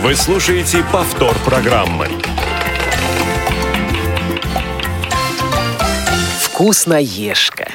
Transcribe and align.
Вы 0.00 0.14
слушаете 0.14 0.84
повтор 0.92 1.34
программы. 1.44 2.06
Вкусноежка. 6.40 7.66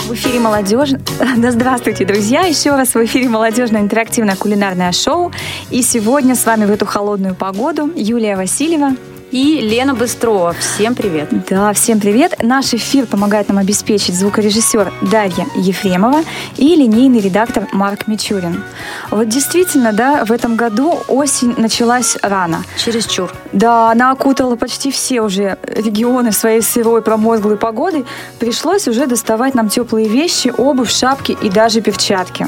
В 0.00 0.12
эфире 0.12 0.40
молодежь. 0.40 0.90
Да 1.36 1.52
здравствуйте, 1.52 2.04
друзья! 2.04 2.40
Еще 2.42 2.70
раз 2.70 2.96
в 2.96 3.04
эфире 3.04 3.28
молодежное 3.28 3.80
интерактивное 3.80 4.34
кулинарное 4.34 4.90
шоу. 4.90 5.30
И 5.70 5.80
сегодня 5.82 6.34
с 6.34 6.44
вами 6.44 6.64
в 6.64 6.72
эту 6.72 6.86
холодную 6.86 7.36
погоду 7.36 7.92
Юлия 7.94 8.36
Васильева 8.36 8.96
и 9.34 9.60
Лена 9.60 9.94
Быстрова. 9.94 10.52
Всем 10.52 10.94
привет. 10.94 11.28
Да, 11.50 11.72
всем 11.72 11.98
привет. 11.98 12.36
Наш 12.40 12.72
эфир 12.72 13.04
помогает 13.06 13.48
нам 13.48 13.58
обеспечить 13.58 14.14
звукорежиссер 14.14 14.92
Дарья 15.10 15.48
Ефремова 15.56 16.22
и 16.56 16.76
линейный 16.76 17.18
редактор 17.18 17.66
Марк 17.72 18.06
Мичурин. 18.06 18.62
Вот 19.10 19.28
действительно, 19.28 19.92
да, 19.92 20.24
в 20.24 20.30
этом 20.30 20.54
году 20.54 21.00
осень 21.08 21.52
началась 21.56 22.16
рано. 22.22 22.62
Чересчур. 22.78 23.32
Да, 23.52 23.90
она 23.90 24.12
окутала 24.12 24.54
почти 24.54 24.92
все 24.92 25.20
уже 25.20 25.58
регионы 25.66 26.30
своей 26.30 26.62
сырой 26.62 27.02
промозглой 27.02 27.56
погодой. 27.56 28.04
Пришлось 28.38 28.86
уже 28.86 29.08
доставать 29.08 29.56
нам 29.56 29.68
теплые 29.68 30.06
вещи, 30.06 30.54
обувь, 30.56 30.92
шапки 30.92 31.36
и 31.42 31.50
даже 31.50 31.80
перчатки. 31.80 32.46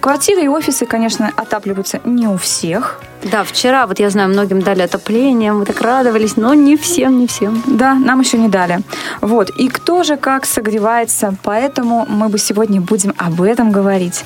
Квартиры 0.00 0.42
и 0.42 0.48
офисы, 0.48 0.86
конечно, 0.86 1.30
отапливаются 1.36 2.00
не 2.04 2.28
у 2.28 2.36
всех. 2.36 3.00
Да, 3.24 3.42
вчера, 3.42 3.86
вот 3.86 3.98
я 3.98 4.10
знаю, 4.10 4.28
многим 4.28 4.62
дали 4.62 4.82
отопление, 4.82 5.52
мы 5.52 5.64
так 5.64 5.80
радовались, 5.80 6.36
но 6.36 6.54
не 6.54 6.76
всем, 6.76 7.18
не 7.18 7.26
всем. 7.26 7.62
Да, 7.66 7.94
нам 7.94 8.20
еще 8.20 8.38
не 8.38 8.48
дали. 8.48 8.78
Вот, 9.20 9.50
и 9.50 9.68
кто 9.68 10.04
же 10.04 10.16
как 10.16 10.46
согревается, 10.46 11.34
поэтому 11.42 12.06
мы 12.08 12.28
бы 12.28 12.38
сегодня 12.38 12.80
будем 12.80 13.12
об 13.16 13.42
этом 13.42 13.72
говорить. 13.72 14.24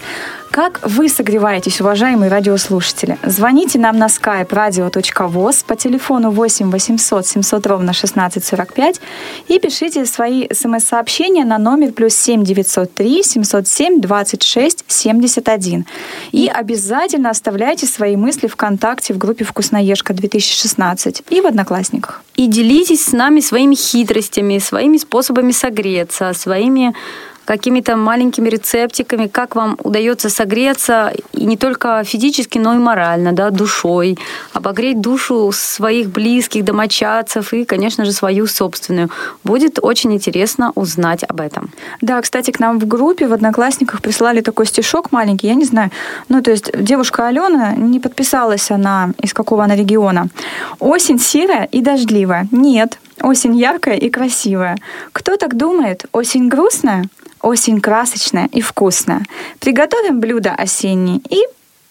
Как 0.53 0.81
вы 0.83 1.09
согреваетесь, 1.09 1.81
уважаемые 1.81 2.31
радиослушатели? 2.31 3.17
Звоните 3.25 3.79
нам 3.79 3.97
на 3.97 4.09
skype 4.09 4.51
radio.voz 4.51 5.65
по 5.67 5.77
телефону 5.77 6.31
8 6.31 6.71
800 6.71 7.27
700 7.27 7.67
ровно 7.67 7.93
1645 7.93 9.01
и 9.49 9.59
пишите 9.59 10.05
свои 10.05 10.47
смс-сообщения 10.53 11.47
на 11.47 11.57
номер 11.57 11.93
плюс 11.93 12.15
7 12.17 12.45
903 12.45 13.23
707 13.23 14.03
26 14.03 14.85
71. 14.87 15.87
И 16.33 16.49
обязательно 16.49 17.31
оставляйте 17.31 17.87
свои 17.87 18.17
мысли 18.17 18.47
ВКонтакте 18.47 19.15
в 19.15 19.19
группе 19.19 19.47
«Вкусноежка 19.47 20.13
2016» 20.13 21.25
и 21.31 21.41
в 21.41 21.47
Одноклассниках. 21.47 22.23
И 22.37 22.47
делитесь 22.47 23.07
с 23.07 23.13
нами 23.13 23.41
своими 23.41 23.75
хитростями, 23.75 24.59
своими 24.59 24.99
способами 24.99 25.53
согреться, 25.53 26.35
своими 26.35 26.95
какими-то 27.53 27.97
маленькими 27.97 28.49
рецептиками, 28.49 29.27
как 29.27 29.57
вам 29.57 29.77
удается 29.85 30.31
согреться 30.31 31.13
и 31.35 31.45
не 31.45 31.59
только 31.59 32.03
физически, 32.03 32.57
но 32.57 32.73
и 32.75 32.79
морально, 32.79 33.33
да, 33.33 33.51
душой, 33.51 34.17
обогреть 34.55 35.03
душу 35.03 35.53
своих 35.53 36.09
близких, 36.09 36.65
домочадцев 36.65 37.53
и, 37.53 37.67
конечно 37.67 38.07
же, 38.07 38.13
свою 38.13 38.47
собственную. 38.47 39.11
Будет 39.45 39.79
очень 39.83 40.15
интересно 40.15 40.73
узнать 40.77 41.25
об 41.29 41.43
этом. 41.43 41.69
Да, 42.01 42.23
кстати, 42.23 42.51
к 42.53 42.59
нам 42.59 42.79
в 42.79 42.87
группе 42.87 43.27
в 43.27 43.35
Одноклассниках 43.35 44.01
прислали 44.01 44.41
такой 44.41 44.65
стишок 44.65 45.13
маленький, 45.13 45.49
я 45.49 45.55
не 45.55 45.67
знаю, 45.67 45.91
ну, 46.31 46.41
то 46.41 46.51
есть 46.51 46.71
девушка 46.75 47.27
Алена, 47.27 47.75
не 47.77 48.01
подписалась 48.01 48.71
она, 48.71 49.11
из 49.23 49.35
какого 49.35 49.63
она 49.65 49.77
региона. 49.77 50.29
Осень 50.79 51.19
серая 51.19 51.65
и 51.65 51.83
дождливая. 51.83 52.49
Нет, 52.51 52.99
осень 53.21 53.57
яркая 53.59 53.97
и 53.97 54.09
красивая. 54.09 54.79
Кто 55.13 55.37
так 55.37 55.55
думает? 55.55 56.07
Осень 56.13 56.49
грустная? 56.49 57.05
Осень 57.43 57.81
красочная 57.81 58.49
и 58.53 58.61
вкусная. 58.61 59.25
Приготовим 59.59 60.21
блюдо 60.21 60.53
осеннее 60.53 61.21
и 61.29 61.43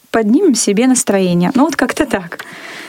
поднимем 0.09 0.55
себе 0.55 0.87
настроение. 0.87 1.51
Ну 1.55 1.65
вот 1.65 1.75
как-то 1.75 2.05
так. 2.05 2.39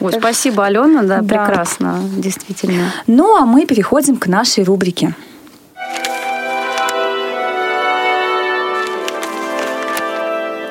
Ой, 0.00 0.12
так 0.12 0.20
спасибо, 0.20 0.64
Алена, 0.66 1.02
да, 1.02 1.20
да, 1.20 1.44
прекрасно, 1.44 2.00
действительно. 2.16 2.92
Ну 3.06 3.36
а 3.36 3.46
мы 3.46 3.66
переходим 3.66 4.16
к 4.16 4.26
нашей 4.26 4.64
рубрике. 4.64 5.14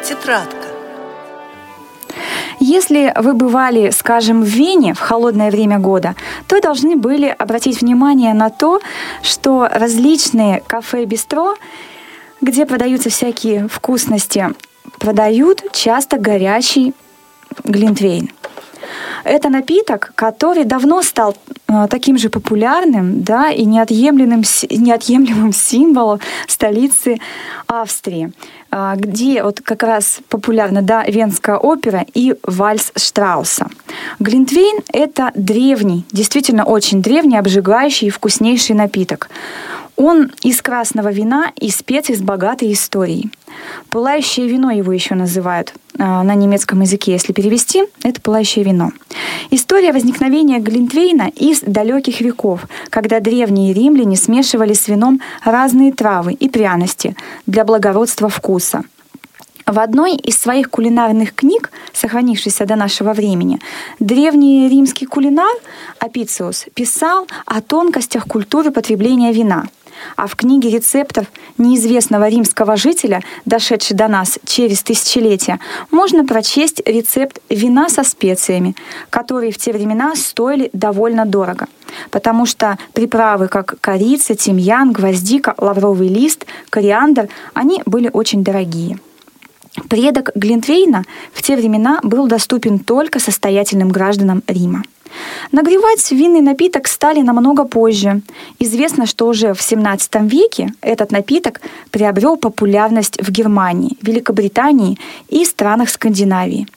Тетрадка. 0.03 0.60
Если 2.63 3.11
вы 3.15 3.33
бывали, 3.33 3.89
скажем, 3.89 4.43
в 4.43 4.45
Вене 4.45 4.93
в 4.93 4.99
холодное 4.99 5.49
время 5.49 5.79
года, 5.79 6.15
то 6.47 6.61
должны 6.61 6.95
были 6.95 7.25
обратить 7.25 7.81
внимание 7.81 8.35
на 8.35 8.51
то, 8.51 8.79
что 9.23 9.67
различные 9.67 10.61
кафе-бистро, 10.67 11.55
где 12.39 12.67
продаются 12.67 13.09
всякие 13.09 13.67
вкусности, 13.67 14.49
продают 14.99 15.71
часто 15.73 16.19
горячий 16.19 16.93
глинтвейн. 17.63 18.29
Это 19.23 19.49
напиток, 19.49 20.11
который 20.15 20.63
давно 20.63 21.01
стал 21.01 21.35
э, 21.67 21.87
таким 21.89 22.17
же 22.17 22.29
популярным 22.29 23.23
да, 23.23 23.49
и 23.49 23.65
неотъемлемым, 23.65 24.43
неотъемлемым 24.69 25.53
символом 25.71 26.19
столицы 26.47 27.19
Австрии, 27.67 28.31
э, 28.71 28.93
где 28.97 29.43
вот 29.43 29.61
как 29.61 29.83
раз 29.83 30.19
популярна 30.29 30.81
да, 30.81 31.03
Венская 31.03 31.57
опера 31.57 32.05
и 32.13 32.35
вальс 32.43 32.91
Штрауса. 32.95 33.67
Глинтвейн— 34.19 34.81
это 34.93 35.31
древний, 35.35 36.05
действительно 36.11 36.65
очень 36.65 37.01
древний, 37.01 37.37
обжигающий 37.37 38.07
и 38.07 38.11
вкуснейший 38.11 38.75
напиток. 38.75 39.29
Он 40.03 40.31
из 40.41 40.63
красного 40.63 41.11
вина 41.11 41.51
и 41.55 41.69
специй 41.69 42.15
с 42.15 42.21
богатой 42.21 42.73
историей. 42.73 43.29
Пылающее 43.91 44.47
вино 44.47 44.71
его 44.71 44.91
еще 44.91 45.13
называют 45.13 45.75
э, 45.93 45.99
на 45.99 46.33
немецком 46.33 46.81
языке, 46.81 47.11
если 47.11 47.33
перевести, 47.33 47.83
это 48.01 48.19
пылающее 48.19 48.65
вино. 48.65 48.93
История 49.51 49.93
возникновения 49.93 50.57
Глинтвейна 50.57 51.29
из 51.35 51.59
далеких 51.61 52.19
веков, 52.21 52.61
когда 52.89 53.19
древние 53.19 53.73
римляне 53.73 54.17
смешивали 54.17 54.73
с 54.73 54.87
вином 54.87 55.21
разные 55.43 55.93
травы 55.93 56.33
и 56.33 56.49
пряности 56.49 57.15
для 57.45 57.63
благородства 57.63 58.27
вкуса. 58.27 58.81
В 59.67 59.77
одной 59.77 60.15
из 60.15 60.39
своих 60.39 60.71
кулинарных 60.71 61.35
книг, 61.35 61.71
сохранившейся 61.93 62.65
до 62.65 62.75
нашего 62.75 63.13
времени, 63.13 63.59
древний 63.99 64.67
римский 64.67 65.05
кулинар 65.05 65.55
Апициус 65.99 66.65
писал 66.73 67.27
о 67.45 67.61
тонкостях 67.61 68.25
культуры 68.25 68.71
потребления 68.71 69.31
вина– 69.31 69.67
а 70.15 70.27
в 70.27 70.35
книге 70.35 70.69
рецептов 70.69 71.27
неизвестного 71.57 72.27
римского 72.29 72.75
жителя, 72.75 73.21
дошедшей 73.45 73.95
до 73.95 74.07
нас 74.07 74.39
через 74.45 74.83
тысячелетия, 74.83 75.59
можно 75.91 76.25
прочесть 76.25 76.81
рецепт 76.85 77.39
вина 77.49 77.89
со 77.89 78.03
специями, 78.03 78.75
которые 79.09 79.51
в 79.51 79.57
те 79.57 79.71
времена 79.71 80.15
стоили 80.15 80.69
довольно 80.73 81.25
дорого, 81.25 81.67
потому 82.09 82.45
что 82.45 82.77
приправы, 82.93 83.47
как 83.47 83.79
корица, 83.81 84.35
тимьян, 84.35 84.91
гвоздика, 84.91 85.55
лавровый 85.57 86.07
лист, 86.07 86.45
кориандр, 86.69 87.29
они 87.53 87.81
были 87.85 88.09
очень 88.11 88.43
дорогие. 88.43 88.99
Предок 89.89 90.31
Глинтвейна 90.35 91.03
в 91.33 91.41
те 91.41 91.55
времена 91.55 91.99
был 92.03 92.27
доступен 92.27 92.79
только 92.79 93.19
состоятельным 93.19 93.89
гражданам 93.89 94.43
Рима. 94.47 94.83
Нагревать 95.51 96.11
винный 96.11 96.41
напиток 96.41 96.87
стали 96.87 97.21
намного 97.21 97.65
позже. 97.65 98.21
Известно, 98.59 99.05
что 99.05 99.27
уже 99.27 99.53
в 99.53 99.59
XVII 99.59 100.27
веке 100.27 100.73
этот 100.81 101.11
напиток 101.11 101.61
приобрел 101.91 102.37
популярность 102.37 103.21
в 103.21 103.31
Германии, 103.31 103.97
Великобритании 104.01 104.97
и 105.29 105.45
странах 105.45 105.89
Скандинавии. 105.89 106.67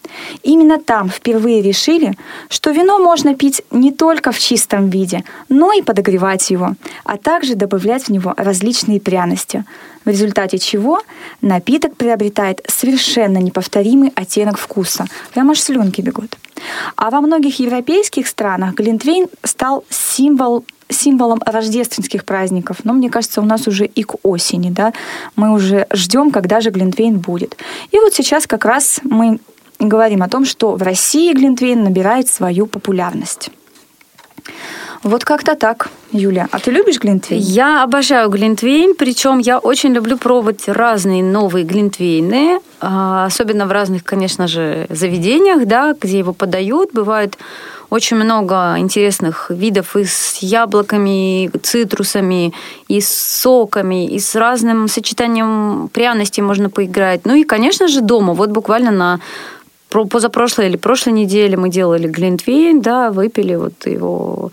Именно 0.42 0.78
там 0.78 1.08
впервые 1.08 1.62
решили, 1.62 2.16
что 2.48 2.70
вино 2.70 2.98
можно 2.98 3.34
пить 3.34 3.62
не 3.70 3.92
только 3.92 4.32
в 4.32 4.38
чистом 4.38 4.88
виде, 4.88 5.24
но 5.48 5.72
и 5.72 5.82
подогревать 5.82 6.50
его, 6.50 6.74
а 7.04 7.16
также 7.16 7.54
добавлять 7.54 8.04
в 8.04 8.08
него 8.10 8.34
различные 8.36 9.00
пряности, 9.00 9.64
в 10.04 10.08
результате 10.08 10.58
чего 10.58 11.00
напиток 11.40 11.96
приобретает 11.96 12.60
совершенно 12.68 13.38
неповторимый 13.38 14.12
оттенок 14.14 14.58
вкуса. 14.58 15.06
Прямо 15.32 15.52
аж 15.52 15.60
слюнки 15.60 16.00
бегут. 16.00 16.36
А 16.96 17.10
во 17.10 17.20
многих 17.20 17.58
европейских 17.58 18.26
странах 18.28 18.74
Глинтвейн 18.74 19.28
стал 19.42 19.84
символ 19.90 20.64
символом 20.90 21.40
рождественских 21.44 22.24
праздников. 22.24 22.78
Но 22.84 22.92
мне 22.92 23.10
кажется, 23.10 23.40
у 23.40 23.44
нас 23.44 23.66
уже 23.66 23.86
и 23.86 24.02
к 24.02 24.16
осени, 24.22 24.70
да, 24.70 24.92
мы 25.34 25.52
уже 25.52 25.86
ждем, 25.92 26.30
когда 26.30 26.60
же 26.60 26.70
Глинтвейн 26.70 27.18
будет. 27.18 27.56
И 27.90 27.98
вот 27.98 28.12
сейчас 28.14 28.46
как 28.46 28.64
раз 28.64 29.00
мы 29.02 29.40
говорим 29.78 30.22
о 30.22 30.28
том, 30.28 30.44
что 30.44 30.76
в 30.76 30.82
России 30.82 31.32
Глинтвейн 31.32 31.82
набирает 31.82 32.28
свою 32.28 32.66
популярность. 32.66 33.50
Вот 35.04 35.22
как-то 35.22 35.54
так, 35.54 35.90
Юля. 36.12 36.48
А 36.50 36.58
ты 36.58 36.70
любишь 36.70 36.98
глинтвейн? 36.98 37.38
Я 37.42 37.82
обожаю 37.82 38.30
глинтвейн, 38.30 38.94
причем 38.94 39.38
я 39.38 39.58
очень 39.58 39.92
люблю 39.92 40.16
пробовать 40.16 40.66
разные 40.66 41.22
новые 41.22 41.66
глинтвейны, 41.66 42.60
а, 42.80 43.26
особенно 43.26 43.66
в 43.66 43.72
разных, 43.72 44.02
конечно 44.02 44.48
же, 44.48 44.86
заведениях, 44.88 45.66
да, 45.66 45.94
где 46.00 46.18
его 46.18 46.32
подают. 46.32 46.94
Бывают 46.94 47.36
очень 47.90 48.16
много 48.16 48.76
интересных 48.78 49.50
видов 49.50 49.94
и 49.94 50.04
с 50.06 50.38
яблоками, 50.38 51.50
цитрусами, 51.62 52.54
и 52.88 53.02
с 53.02 53.08
соками, 53.14 54.06
и 54.06 54.18
с 54.18 54.34
разным 54.34 54.88
сочетанием 54.88 55.90
пряностей 55.92 56.42
можно 56.42 56.70
поиграть. 56.70 57.26
Ну 57.26 57.34
и, 57.34 57.44
конечно 57.44 57.88
же, 57.88 58.00
дома. 58.00 58.32
Вот 58.32 58.48
буквально 58.48 58.90
на 58.90 59.20
позапрошлой 59.90 60.68
или 60.68 60.78
прошлой 60.78 61.12
неделе 61.12 61.58
мы 61.58 61.68
делали 61.68 62.08
глинтвейн, 62.08 62.80
да, 62.80 63.10
выпили 63.10 63.54
вот 63.54 63.86
его 63.86 64.50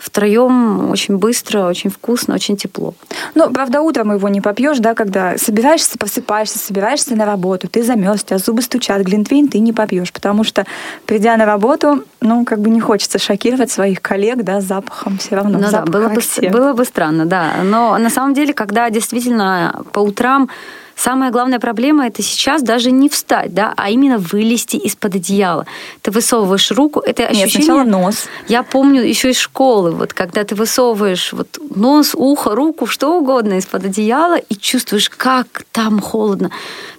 втроем 0.00 0.90
очень 0.90 1.18
быстро, 1.18 1.66
очень 1.66 1.90
вкусно, 1.90 2.34
очень 2.34 2.56
тепло. 2.56 2.94
Ну, 3.34 3.50
правда, 3.50 3.82
утром 3.82 4.12
его 4.12 4.28
не 4.28 4.40
попьешь, 4.40 4.78
да, 4.78 4.94
когда 4.94 5.36
собираешься, 5.36 5.98
просыпаешься, 5.98 6.58
собираешься 6.58 7.14
на 7.14 7.26
работу, 7.26 7.68
ты 7.68 7.82
замерз, 7.82 8.22
у 8.22 8.26
тебя 8.26 8.38
зубы 8.38 8.62
стучат, 8.62 9.02
глинтвейн 9.02 9.48
ты 9.48 9.58
не 9.58 9.72
попьешь, 9.72 10.12
потому 10.12 10.42
что, 10.42 10.64
придя 11.06 11.36
на 11.36 11.44
работу, 11.44 12.04
ну, 12.20 12.44
как 12.44 12.60
бы 12.60 12.70
не 12.70 12.80
хочется 12.80 13.18
шокировать 13.18 13.70
своих 13.70 14.00
коллег, 14.00 14.42
да, 14.42 14.60
запахом 14.60 15.18
все 15.18 15.36
равно. 15.36 15.58
Ну 15.58 15.70
да, 15.70 15.82
было 15.82 16.08
бы, 16.08 16.20
было 16.50 16.72
бы 16.72 16.84
странно, 16.84 17.26
да. 17.26 17.52
Но 17.62 17.98
на 17.98 18.10
самом 18.10 18.34
деле, 18.34 18.54
когда 18.54 18.88
действительно 18.90 19.84
по 19.92 20.00
утрам 20.00 20.48
Самая 21.00 21.30
главная 21.30 21.58
проблема 21.58 22.06
это 22.06 22.22
сейчас 22.22 22.62
даже 22.62 22.90
не 22.90 23.08
встать, 23.08 23.54
да, 23.54 23.72
а 23.78 23.88
именно 23.88 24.18
вылезти 24.18 24.76
из-под 24.76 25.14
одеяла. 25.14 25.64
Ты 26.02 26.10
высовываешь 26.10 26.70
руку, 26.72 27.00
это 27.00 27.22
ощущение... 27.22 27.46
Нет, 27.46 27.52
сначала 27.54 27.84
нос. 27.84 28.26
Я 28.48 28.62
помню 28.62 29.02
еще 29.02 29.30
из 29.30 29.38
школы, 29.38 29.92
вот 29.92 30.12
когда 30.12 30.44
ты 30.44 30.54
высовываешь 30.54 31.32
вот 31.32 31.58
нос, 31.74 32.10
ухо, 32.14 32.54
руку, 32.54 32.86
что 32.86 33.18
угодно 33.18 33.54
из-под 33.54 33.86
одеяла 33.86 34.36
и 34.36 34.54
чувствуешь, 34.54 35.08
как 35.08 35.64
там 35.72 36.00
холодно. 36.00 36.50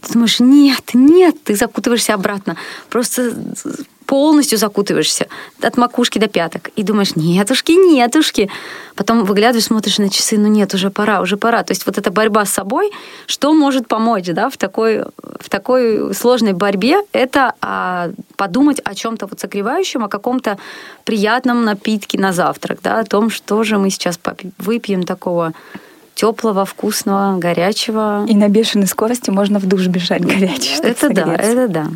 Ты 0.02 0.14
думаешь, 0.14 0.40
нет, 0.40 0.96
нет, 0.96 1.36
ты 1.44 1.56
закутываешься 1.56 2.16
обратно. 2.16 2.58
Просто 2.90 3.36
полностью 4.12 4.58
закутываешься 4.58 5.28
от 5.62 5.78
макушки 5.78 6.20
до 6.20 6.28
пяток 6.28 6.70
и 6.76 6.84
думаешь, 6.84 7.16
нетушки, 7.16 7.72
нетушки. 7.72 8.50
Потом 8.96 9.24
выглядываешь, 9.24 9.64
смотришь 9.64 10.00
на 10.00 10.10
часы, 10.10 10.38
ну 10.38 10.50
нет, 10.50 10.74
уже 10.74 10.90
пора, 10.90 11.22
уже 11.22 11.38
пора. 11.38 11.64
То 11.64 11.72
есть 11.72 11.86
вот 11.86 11.98
эта 11.98 12.12
борьба 12.12 12.44
с 12.44 12.50
собой, 12.50 12.92
что 13.26 13.54
может 13.54 13.88
помочь 13.88 14.26
да, 14.26 14.50
в, 14.50 14.58
такой, 14.58 15.06
в 15.40 15.50
такой 15.50 16.14
сложной 16.14 16.52
борьбе, 16.52 16.98
это 17.14 17.54
а, 17.62 18.10
подумать 18.36 18.82
о 18.84 18.96
чем-то 18.96 19.28
вот 19.28 19.40
согревающем, 19.40 20.04
о 20.04 20.10
каком-то 20.10 20.58
приятном 21.06 21.64
напитке 21.64 22.20
на 22.20 22.34
завтрак, 22.34 22.80
да, 22.84 23.00
о 23.00 23.06
том, 23.06 23.30
что 23.30 23.64
же 23.64 23.78
мы 23.78 23.92
сейчас 23.92 24.20
выпьем 24.58 25.04
такого 25.04 25.54
теплого, 26.16 26.66
вкусного, 26.66 27.40
горячего. 27.40 28.26
И 28.28 28.36
на 28.36 28.50
бешеной 28.50 28.88
скорости 28.88 29.30
можно 29.30 29.60
в 29.60 29.66
душ 29.66 29.88
бежать 29.88 30.26
горячий. 30.26 30.82
Это 30.84 31.10
да, 31.10 31.34
это 31.34 31.68
да. 31.70 31.88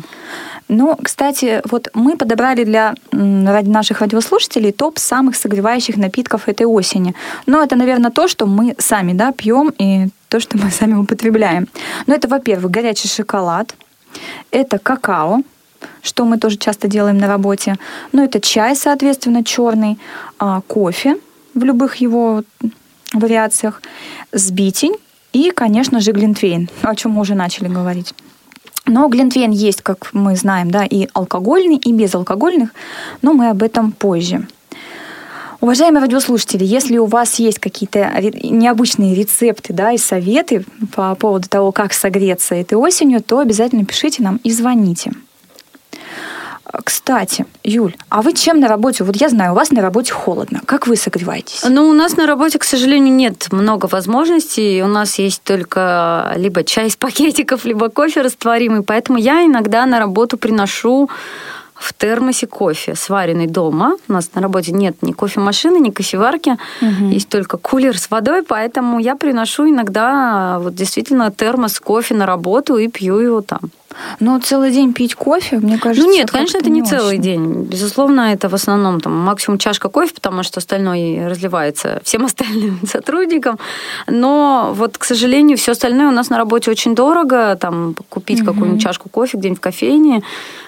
Ну, 0.68 0.96
кстати, 1.00 1.62
вот 1.70 1.88
мы 1.94 2.16
подобрали 2.16 2.64
для 2.64 2.94
наших 3.12 4.00
радиослушателей 4.00 4.72
топ 4.72 4.98
самых 4.98 5.36
согревающих 5.36 5.96
напитков 5.96 6.48
этой 6.48 6.66
осени. 6.66 7.14
Но 7.46 7.62
это, 7.62 7.76
наверное, 7.76 8.10
то, 8.10 8.26
что 8.26 8.46
мы 8.46 8.74
сами 8.78 9.12
да, 9.12 9.32
пьем 9.32 9.72
и 9.78 10.08
то, 10.28 10.40
что 10.40 10.58
мы 10.58 10.70
сами 10.78 10.94
употребляем. 10.94 11.68
Но 12.06 12.14
это, 12.14 12.26
во-первых, 12.28 12.70
горячий 12.70 13.08
шоколад, 13.08 13.76
это 14.50 14.78
какао, 14.78 15.42
что 16.02 16.24
мы 16.24 16.38
тоже 16.38 16.56
часто 16.56 16.88
делаем 16.88 17.18
на 17.18 17.28
работе. 17.28 17.76
Ну, 18.12 18.24
это 18.24 18.40
чай, 18.40 18.74
соответственно, 18.74 19.44
черный, 19.44 19.98
а, 20.38 20.62
кофе 20.62 21.16
в 21.54 21.62
любых 21.62 21.96
его 21.96 22.42
вариациях, 23.12 23.82
сбитень 24.32 24.96
и, 25.32 25.50
конечно 25.50 26.00
же, 26.00 26.12
глинтвейн, 26.12 26.68
о 26.82 26.94
чем 26.96 27.12
мы 27.12 27.20
уже 27.20 27.34
начали 27.34 27.68
говорить. 27.68 28.14
Но 28.86 29.08
глинтвейн 29.08 29.50
есть, 29.50 29.82
как 29.82 30.10
мы 30.12 30.36
знаем, 30.36 30.70
да, 30.70 30.84
и 30.84 31.08
алкогольный, 31.12 31.76
и 31.76 31.92
безалкогольных, 31.92 32.70
но 33.20 33.32
мы 33.32 33.50
об 33.50 33.62
этом 33.62 33.92
позже. 33.92 34.46
Уважаемые 35.60 36.02
радиослушатели, 36.02 36.64
если 36.64 36.98
у 36.98 37.06
вас 37.06 37.38
есть 37.38 37.58
какие-то 37.58 38.10
необычные 38.44 39.14
рецепты 39.14 39.72
да, 39.72 39.92
и 39.92 39.98
советы 39.98 40.64
по 40.94 41.14
поводу 41.14 41.48
того, 41.48 41.72
как 41.72 41.92
согреться 41.94 42.54
этой 42.54 42.74
осенью, 42.74 43.22
то 43.22 43.40
обязательно 43.40 43.84
пишите 43.84 44.22
нам 44.22 44.36
и 44.44 44.52
звоните. 44.52 45.12
Кстати, 46.84 47.46
Юль, 47.62 47.94
а 48.08 48.22
вы 48.22 48.32
чем 48.32 48.60
на 48.60 48.68
работе? 48.68 49.04
Вот 49.04 49.16
я 49.16 49.28
знаю, 49.28 49.52
у 49.52 49.54
вас 49.54 49.70
на 49.70 49.80
работе 49.80 50.12
холодно. 50.12 50.60
Как 50.66 50.86
вы 50.86 50.96
согреваетесь? 50.96 51.62
Ну, 51.68 51.88
у 51.88 51.92
нас 51.92 52.16
на 52.16 52.26
работе, 52.26 52.58
к 52.58 52.64
сожалению, 52.64 53.14
нет 53.14 53.48
много 53.52 53.86
возможностей. 53.86 54.82
У 54.82 54.88
нас 54.88 55.18
есть 55.18 55.42
только 55.42 56.32
либо 56.36 56.64
чай 56.64 56.88
из 56.88 56.96
пакетиков, 56.96 57.64
либо 57.66 57.88
кофе 57.88 58.22
растворимый. 58.22 58.82
Поэтому 58.82 59.18
я 59.18 59.44
иногда 59.44 59.86
на 59.86 59.98
работу 59.98 60.36
приношу 60.38 61.08
в 61.74 61.92
термосе 61.92 62.46
кофе, 62.46 62.94
сваренный 62.94 63.46
дома. 63.46 63.96
У 64.08 64.12
нас 64.12 64.30
на 64.34 64.40
работе 64.40 64.72
нет 64.72 64.96
ни 65.02 65.12
кофемашины, 65.12 65.78
ни 65.78 65.90
кофеварки. 65.90 66.56
Угу. 66.80 67.10
Есть 67.10 67.28
только 67.28 67.58
кулер 67.58 67.98
с 67.98 68.10
водой, 68.10 68.42
поэтому 68.42 68.98
я 68.98 69.14
приношу 69.14 69.68
иногда 69.68 70.58
вот 70.58 70.74
действительно 70.74 71.30
термос 71.30 71.78
кофе 71.78 72.14
на 72.14 72.26
работу 72.26 72.76
и 72.76 72.88
пью 72.88 73.18
его 73.18 73.40
там. 73.42 73.60
Но 74.20 74.38
целый 74.40 74.70
день 74.70 74.92
пить 74.92 75.14
кофе, 75.14 75.58
мне 75.58 75.78
кажется... 75.78 76.06
Ну 76.06 76.14
нет, 76.14 76.30
конечно, 76.30 76.58
это 76.58 76.70
не, 76.70 76.80
не 76.80 76.86
целый 76.86 77.18
день. 77.18 77.62
Безусловно, 77.64 78.32
это 78.32 78.48
в 78.48 78.54
основном 78.54 79.00
там, 79.00 79.16
максимум 79.16 79.58
чашка 79.58 79.88
кофе, 79.88 80.14
потому 80.14 80.42
что 80.42 80.58
остальное 80.58 81.28
разливается 81.28 82.00
всем 82.04 82.24
остальным 82.26 82.80
сотрудникам. 82.86 83.58
Но 84.06 84.72
вот, 84.74 84.98
к 84.98 85.04
сожалению, 85.04 85.56
все 85.58 85.72
остальное 85.72 86.08
у 86.08 86.12
нас 86.12 86.30
на 86.30 86.38
работе 86.38 86.70
очень 86.70 86.94
дорого. 86.94 87.56
Там 87.60 87.94
купить 88.08 88.40
угу. 88.40 88.52
какую-нибудь 88.52 88.82
чашку 88.82 89.08
кофе 89.08 89.38
где-нибудь 89.38 89.58
в 89.58 89.62
кофейне. 89.62 90.22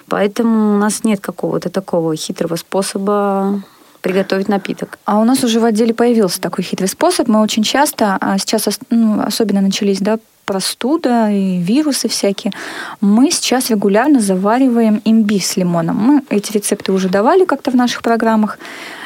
Поэтому 0.08 0.74
у 0.74 0.78
нас 0.78 1.04
нет 1.04 1.20
какого-то 1.20 1.68
такого 1.68 2.16
хитрого 2.16 2.56
способа 2.56 3.62
приготовить 4.00 4.48
напиток. 4.48 4.98
А 5.04 5.18
у 5.18 5.24
нас 5.24 5.42
уже 5.44 5.60
в 5.60 5.64
отделе 5.64 5.92
появился 5.92 6.40
такой 6.40 6.64
хитрый 6.64 6.88
способ. 6.88 7.28
Мы 7.28 7.40
очень 7.40 7.62
часто, 7.62 8.16
а 8.20 8.38
сейчас 8.38 8.68
ну, 8.90 9.20
особенно 9.20 9.60
начались 9.60 10.00
да, 10.00 10.18
простуда 10.48 11.30
и 11.30 11.58
вирусы 11.58 12.08
всякие, 12.08 12.54
мы 13.02 13.30
сейчас 13.30 13.68
регулярно 13.68 14.18
завариваем 14.18 15.02
имбирь 15.04 15.42
с 15.42 15.58
лимоном. 15.58 15.96
Мы 15.96 16.22
эти 16.30 16.52
рецепты 16.52 16.90
уже 16.92 17.10
давали 17.10 17.44
как-то 17.44 17.70
в 17.70 17.74
наших 17.74 18.00
программах. 18.00 18.58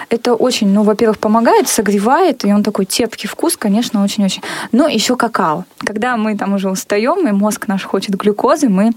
Это 0.09 0.35
очень, 0.35 0.69
ну, 0.69 0.85
во-первых, 0.85 1.19
помогает, 1.19 1.67
согревает, 1.67 2.45
и 2.45 2.53
он 2.53 2.63
такой 2.63 2.85
терпкий 2.85 3.29
вкус, 3.29 3.57
конечно, 3.57 4.05
очень-очень. 4.05 4.43
Но 4.71 4.87
еще 4.87 5.17
какао. 5.17 5.65
Когда 5.79 6.17
мы 6.17 6.37
там 6.37 6.55
уже 6.55 6.71
устаем, 6.71 7.27
и 7.27 7.33
мозг 7.33 7.67
наш 7.67 7.83
хочет 7.83 8.15
глюкозы, 8.15 8.69
мы 8.69 8.93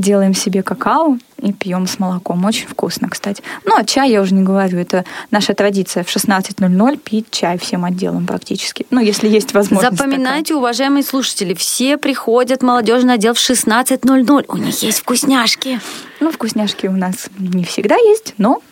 делаем 0.00 0.34
себе 0.34 0.62
какао 0.62 1.18
и 1.38 1.52
пьем 1.52 1.86
с 1.86 1.98
молоком. 1.98 2.44
Очень 2.44 2.66
вкусно, 2.66 3.08
кстати. 3.08 3.42
Ну, 3.64 3.74
а 3.76 3.84
чай 3.84 4.10
я 4.10 4.20
уже 4.20 4.34
не 4.34 4.42
говорю. 4.42 4.78
Это 4.78 5.04
наша 5.30 5.54
традиция 5.54 6.04
в 6.04 6.08
16.00 6.08 6.96
пить 6.98 7.30
чай 7.30 7.58
всем 7.58 7.84
отделом 7.84 8.26
практически. 8.26 8.86
Ну, 8.90 9.00
если 9.00 9.28
есть 9.28 9.54
возможность. 9.54 9.96
Запоминайте, 9.96 10.48
такая. 10.48 10.58
уважаемые 10.58 11.02
слушатели, 11.02 11.54
все 11.54 11.96
приходят 11.96 12.60
в 12.60 12.64
молодежный 12.64 13.14
отдел 13.14 13.34
в 13.34 13.38
16.00. 13.38 14.44
У 14.48 14.56
них 14.56 14.82
есть 14.82 15.00
вкусняшки. 15.00 15.80
Ну, 16.20 16.30
вкусняшки 16.30 16.86
у 16.86 16.92
нас 16.92 17.28
не 17.38 17.64
всегда 17.64 17.96
есть, 17.96 18.34
но 18.38 18.62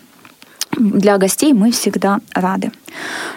для 0.73 1.19
гостей 1.19 1.53
мы 1.53 1.73
всегда 1.73 2.21
рады. 2.33 2.71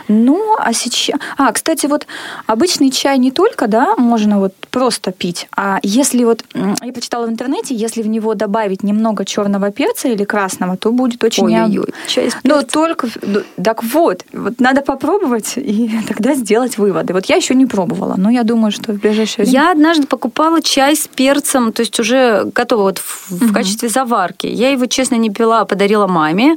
Ну, 0.07 0.55
а 0.59 0.73
сейчас... 0.73 1.19
А, 1.37 1.51
кстати, 1.51 1.85
вот 1.85 2.07
обычный 2.47 2.91
чай 2.91 3.17
не 3.17 3.31
только, 3.31 3.67
да, 3.67 3.95
можно 3.97 4.39
вот 4.39 4.53
просто 4.69 5.11
пить, 5.11 5.47
а 5.55 5.79
если 5.83 6.23
вот... 6.23 6.43
Я 6.53 6.93
почитала 6.93 7.27
в 7.27 7.29
интернете, 7.29 7.75
если 7.75 8.01
в 8.01 8.07
него 8.07 8.33
добавить 8.35 8.83
немного 8.83 9.25
черного 9.25 9.71
перца 9.71 10.07
или 10.07 10.23
красного, 10.23 10.77
то 10.77 10.91
будет 10.91 11.23
очень... 11.23 11.45
Ой-ой-ой, 11.45 11.93
чай 12.07 12.29
с 12.29 12.37
Но 12.43 12.61
только... 12.61 13.07
Ну, 13.21 13.41
так 13.63 13.83
вот, 13.83 14.25
вот 14.33 14.59
надо 14.59 14.81
попробовать 14.81 15.53
и 15.57 15.89
тогда 16.07 16.33
сделать 16.35 16.77
выводы. 16.77 17.13
Вот 17.13 17.25
я 17.25 17.35
еще 17.35 17.55
не 17.55 17.65
пробовала, 17.65 18.15
но 18.17 18.29
я 18.29 18.43
думаю, 18.43 18.71
что 18.71 18.93
в 18.93 18.99
ближайшее 18.99 19.45
время... 19.45 19.59
Я 19.59 19.71
однажды 19.71 20.07
покупала 20.07 20.61
чай 20.61 20.95
с 20.95 21.07
перцем, 21.07 21.71
то 21.71 21.81
есть 21.81 21.99
уже 21.99 22.45
готовый 22.53 22.85
вот 22.85 22.99
в, 22.99 23.31
угу. 23.31 23.45
в 23.45 23.53
качестве 23.53 23.89
заварки. 23.89 24.47
Я 24.47 24.71
его, 24.71 24.85
честно, 24.85 25.15
не 25.15 25.29
пила, 25.29 25.61
а 25.61 25.65
подарила 25.65 26.07
маме. 26.07 26.55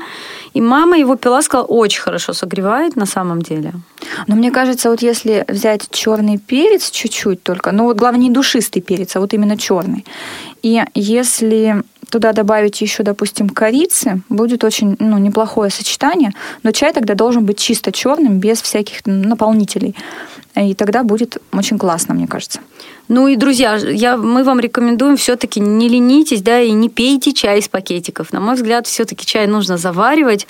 И 0.54 0.60
мама 0.60 0.98
его 0.98 1.16
пила, 1.16 1.42
сказала, 1.42 1.66
очень 1.66 2.00
хорошо 2.00 2.32
согревает 2.32 2.93
на 2.96 3.06
самом 3.06 3.42
деле. 3.42 3.72
Но 4.26 4.36
мне 4.36 4.50
кажется, 4.50 4.90
вот 4.90 5.02
если 5.02 5.44
взять 5.48 5.88
черный 5.90 6.38
перец 6.38 6.90
чуть-чуть 6.90 7.42
только, 7.42 7.72
ну 7.72 7.84
вот 7.84 7.96
главное 7.96 8.20
не 8.20 8.30
душистый 8.30 8.82
перец, 8.82 9.16
а 9.16 9.20
вот 9.20 9.34
именно 9.34 9.56
черный. 9.56 10.04
И 10.62 10.82
если 10.94 11.82
туда 12.10 12.32
добавить 12.32 12.80
еще, 12.80 13.02
допустим, 13.02 13.48
корицы, 13.48 14.22
будет 14.28 14.62
очень 14.64 14.96
ну, 14.98 15.18
неплохое 15.18 15.70
сочетание, 15.70 16.32
но 16.62 16.70
чай 16.70 16.92
тогда 16.92 17.14
должен 17.14 17.44
быть 17.44 17.58
чисто 17.58 17.92
черным, 17.92 18.38
без 18.38 18.62
всяких 18.62 19.04
наполнителей. 19.04 19.96
И 20.54 20.74
тогда 20.74 21.02
будет 21.02 21.38
очень 21.52 21.78
классно, 21.78 22.14
мне 22.14 22.28
кажется. 22.28 22.60
Ну 23.06 23.28
и, 23.28 23.36
друзья, 23.36 23.74
я, 23.76 24.16
мы 24.16 24.44
вам 24.44 24.60
рекомендуем 24.60 25.18
все-таки 25.18 25.60
не 25.60 25.90
ленитесь, 25.90 26.40
да, 26.40 26.62
и 26.62 26.70
не 26.70 26.88
пейте 26.88 27.34
чай 27.34 27.58
из 27.58 27.68
пакетиков. 27.68 28.32
На 28.32 28.40
мой 28.40 28.54
взгляд, 28.54 28.86
все-таки 28.86 29.26
чай 29.26 29.46
нужно 29.46 29.76
заваривать. 29.76 30.46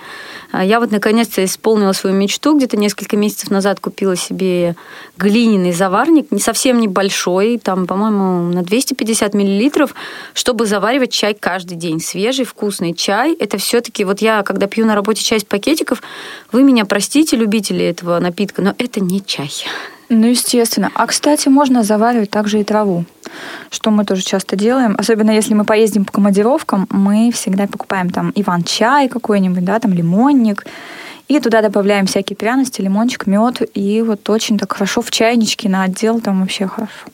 А 0.52 0.64
я 0.64 0.78
вот 0.78 0.92
наконец-то 0.92 1.44
исполнила 1.44 1.90
свою 1.92 2.14
мечту. 2.14 2.56
Где-то 2.56 2.76
несколько 2.76 3.16
месяцев 3.16 3.50
назад 3.50 3.80
купила 3.80 4.14
себе 4.14 4.76
глиняный 5.18 5.72
заварник, 5.72 6.30
не 6.30 6.38
совсем 6.38 6.78
небольшой, 6.78 7.58
там, 7.58 7.88
по-моему, 7.88 8.52
на 8.52 8.62
250 8.62 9.34
миллилитров, 9.34 9.92
чтобы 10.32 10.66
заваривать 10.66 11.10
чай 11.10 11.34
каждый 11.34 11.76
день. 11.76 11.98
Свежий, 11.98 12.44
вкусный 12.44 12.94
чай. 12.94 13.34
Это 13.34 13.58
все-таки, 13.58 14.04
вот 14.04 14.20
я, 14.20 14.44
когда 14.44 14.68
пью 14.68 14.86
на 14.86 14.94
работе 14.94 15.24
чай 15.24 15.38
из 15.38 15.44
пакетиков, 15.44 16.00
вы 16.52 16.62
меня 16.62 16.84
простите, 16.84 17.36
любители 17.36 17.84
этого 17.84 18.20
напитка, 18.20 18.62
но 18.62 18.76
это 18.78 19.00
не 19.00 19.24
чай. 19.26 19.50
Ну, 20.16 20.28
естественно. 20.28 20.92
А, 20.94 21.06
кстати, 21.06 21.48
можно 21.48 21.82
заваривать 21.82 22.30
также 22.30 22.60
и 22.60 22.64
траву, 22.64 23.04
что 23.70 23.90
мы 23.90 24.04
тоже 24.04 24.22
часто 24.22 24.54
делаем. 24.54 24.94
Особенно 24.96 25.32
если 25.32 25.54
мы 25.54 25.64
поездим 25.64 26.04
по 26.04 26.12
командировкам, 26.12 26.86
мы 26.90 27.32
всегда 27.32 27.66
покупаем 27.66 28.10
там 28.10 28.32
иван-чай 28.36 29.08
какой-нибудь, 29.08 29.64
да, 29.64 29.80
там 29.80 29.92
лимонник, 29.92 30.66
и 31.26 31.40
туда 31.40 31.62
добавляем 31.62 32.06
всякие 32.06 32.36
пряности, 32.36 32.80
лимончик, 32.80 33.26
мед, 33.26 33.62
и 33.74 34.02
вот 34.02 34.30
очень 34.30 34.56
так 34.56 34.72
хорошо 34.72 35.02
в 35.02 35.10
чайничке 35.10 35.68
на 35.68 35.82
отдел, 35.82 36.20
там 36.20 36.40
вообще 36.40 36.68
хорошо. 36.68 37.08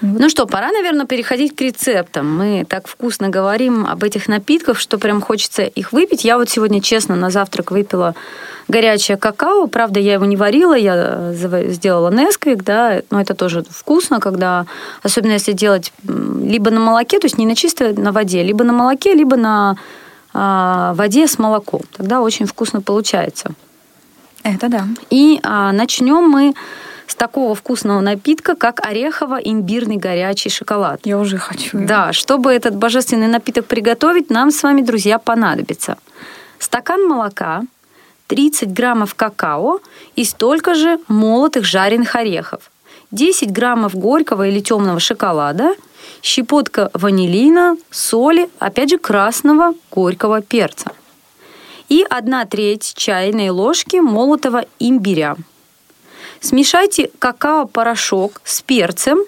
Ну 0.00 0.28
что, 0.28 0.46
пора, 0.46 0.70
наверное, 0.70 1.06
переходить 1.06 1.56
к 1.56 1.60
рецептам. 1.60 2.36
Мы 2.36 2.64
так 2.68 2.86
вкусно 2.86 3.28
говорим 3.28 3.86
об 3.86 4.04
этих 4.04 4.28
напитках, 4.28 4.78
что 4.78 4.98
прям 4.98 5.20
хочется 5.20 5.62
их 5.62 5.92
выпить. 5.92 6.24
Я 6.24 6.38
вот 6.38 6.48
сегодня, 6.48 6.80
честно, 6.80 7.16
на 7.16 7.30
завтрак 7.30 7.72
выпила 7.72 8.14
горячее 8.68 9.16
какао. 9.16 9.66
Правда, 9.66 9.98
я 9.98 10.14
его 10.14 10.24
не 10.24 10.36
варила, 10.36 10.76
я 10.76 11.32
сделала 11.32 12.10
несквик, 12.10 12.62
да, 12.62 13.02
но 13.10 13.20
это 13.20 13.34
тоже 13.34 13.64
вкусно, 13.68 14.20
когда, 14.20 14.66
особенно 15.02 15.32
если 15.32 15.52
делать 15.52 15.92
либо 16.04 16.70
на 16.70 16.80
молоке, 16.80 17.18
то 17.18 17.26
есть 17.26 17.38
не 17.38 17.46
на 17.46 17.56
чистой 17.56 17.92
на 17.94 18.12
воде, 18.12 18.42
либо 18.42 18.64
на 18.64 18.72
молоке, 18.72 19.14
либо 19.14 19.36
на 19.36 19.76
а, 20.32 20.94
воде 20.94 21.26
с 21.26 21.38
молоком. 21.38 21.80
Тогда 21.96 22.20
очень 22.20 22.46
вкусно 22.46 22.80
получается. 22.80 23.50
Это 24.44 24.68
да. 24.68 24.86
И 25.10 25.40
а, 25.42 25.72
начнем 25.72 26.28
мы 26.28 26.54
с 27.08 27.14
такого 27.14 27.54
вкусного 27.54 28.00
напитка, 28.00 28.54
как 28.54 28.80
орехово-имбирный 28.80 29.96
горячий 29.96 30.50
шоколад. 30.50 31.00
Я 31.04 31.18
уже 31.18 31.38
хочу. 31.38 31.78
Да, 31.78 32.12
чтобы 32.12 32.52
этот 32.52 32.76
божественный 32.76 33.26
напиток 33.26 33.66
приготовить, 33.66 34.30
нам 34.30 34.50
с 34.50 34.62
вами, 34.62 34.82
друзья, 34.82 35.18
понадобится 35.18 35.96
стакан 36.58 37.04
молока, 37.06 37.62
30 38.26 38.72
граммов 38.72 39.14
какао 39.14 39.80
и 40.16 40.24
столько 40.24 40.74
же 40.74 41.00
молотых 41.08 41.64
жареных 41.64 42.14
орехов, 42.14 42.70
10 43.10 43.50
граммов 43.52 43.94
горького 43.94 44.46
или 44.46 44.60
темного 44.60 45.00
шоколада, 45.00 45.74
щепотка 46.22 46.90
ванилина, 46.92 47.76
соли, 47.90 48.50
опять 48.58 48.90
же 48.90 48.98
красного 48.98 49.72
горького 49.90 50.42
перца 50.42 50.92
и 51.88 52.04
1 52.08 52.48
треть 52.48 52.92
чайной 52.94 53.48
ложки 53.48 53.96
молотого 53.96 54.66
имбиря. 54.78 55.36
Смешайте 56.40 57.10
какао-порошок 57.18 58.40
с 58.44 58.62
перцем, 58.62 59.18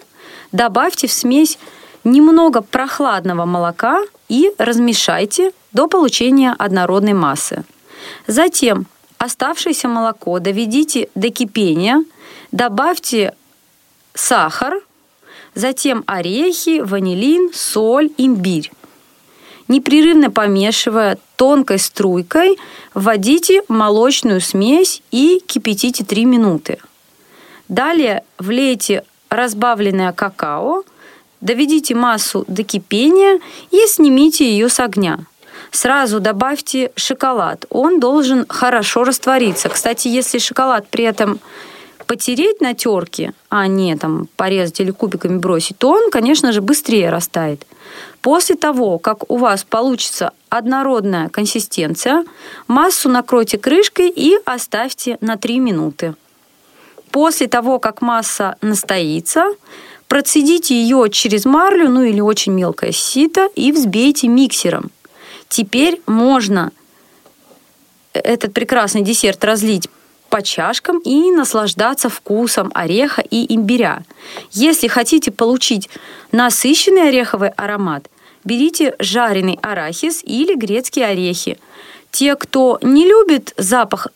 добавьте 0.51 1.07
в 1.07 1.11
смесь 1.11 1.57
немного 2.03 2.61
прохладного 2.61 3.45
молока 3.45 4.01
и 4.29 4.51
размешайте 4.57 5.51
до 5.73 5.87
получения 5.87 6.55
однородной 6.57 7.13
массы. 7.13 7.63
Затем 8.27 8.85
оставшееся 9.17 9.87
молоко 9.87 10.39
доведите 10.39 11.09
до 11.15 11.29
кипения, 11.29 12.03
добавьте 12.51 13.35
сахар, 14.13 14.81
затем 15.53 16.03
орехи, 16.07 16.79
ванилин, 16.79 17.51
соль, 17.53 18.09
имбирь. 18.17 18.71
Непрерывно 19.67 20.31
помешивая 20.31 21.17
тонкой 21.35 21.79
струйкой, 21.79 22.57
вводите 22.93 23.63
молочную 23.67 24.41
смесь 24.41 25.01
и 25.11 25.41
кипятите 25.45 26.03
3 26.03 26.25
минуты. 26.25 26.79
Далее 27.71 28.23
влейте 28.37 29.03
разбавленное 29.29 30.11
какао, 30.11 30.83
доведите 31.41 31.95
массу 31.95 32.45
до 32.47 32.63
кипения 32.63 33.39
и 33.71 33.87
снимите 33.87 34.45
ее 34.45 34.69
с 34.69 34.79
огня– 34.79 35.19
Сразу 35.71 36.19
добавьте 36.19 36.91
шоколад. 36.95 37.65
Он 37.69 37.99
должен 37.99 38.45
хорошо 38.49 39.05
раствориться. 39.05 39.69
Кстати, 39.69 40.09
если 40.09 40.37
шоколад 40.37 40.87
при 40.89 41.05
этом 41.05 41.39
потереть 42.07 42.59
на 42.59 42.73
терке, 42.73 43.33
а 43.49 43.67
не 43.67 43.95
там 43.95 44.27
порезать 44.35 44.81
или 44.81 44.91
кубиками 44.91 45.37
бросить, 45.37 45.77
то 45.77 45.91
он, 45.91 46.11
конечно 46.11 46.51
же, 46.51 46.61
быстрее 46.61 47.09
растает. 47.09 47.65
После 48.21 48.55
того, 48.55 48.99
как 48.99 49.31
у 49.31 49.37
вас 49.37 49.63
получится 49.63 50.31
однородная 50.49 51.29
консистенция, 51.29 52.25
массу 52.67 53.07
накройте 53.07 53.57
крышкой 53.57 54.09
и 54.09 54.37
оставьте 54.45 55.17
на 55.21 55.37
3 55.37 55.59
минуты. 55.59 56.15
После 57.11 57.47
того, 57.47 57.79
как 57.79 58.01
масса 58.01 58.55
настоится, 58.61 59.45
процедите 60.07 60.75
ее 60.75 61.09
через 61.11 61.45
марлю, 61.45 61.89
ну 61.89 62.03
или 62.03 62.21
очень 62.21 62.53
мелкое 62.53 62.91
сито 62.91 63.49
и 63.55 63.71
взбейте 63.71 64.27
миксером– 64.27 64.91
Теперь 65.51 66.01
можно 66.07 66.71
этот 68.13 68.53
прекрасный 68.53 69.01
десерт 69.01 69.43
разлить 69.43 69.89
по 70.29 70.41
чашкам 70.41 70.99
и 70.99 71.29
наслаждаться 71.29 72.07
вкусом 72.07 72.71
ореха 72.73 73.21
и 73.21 73.53
имбиря. 73.53 74.05
Если 74.51 74.87
хотите 74.87 75.29
получить 75.29 75.89
насыщенный 76.31 77.09
ореховый 77.09 77.49
аромат, 77.49 78.09
берите 78.45 78.95
жареный 78.97 79.59
арахис 79.61 80.21
или 80.23 80.55
грецкие 80.55 81.07
орехи. 81.07 81.59
Те, 82.11 82.37
кто 82.37 82.79
не 82.81 83.05
любит 83.05 83.53
запах 83.57 84.07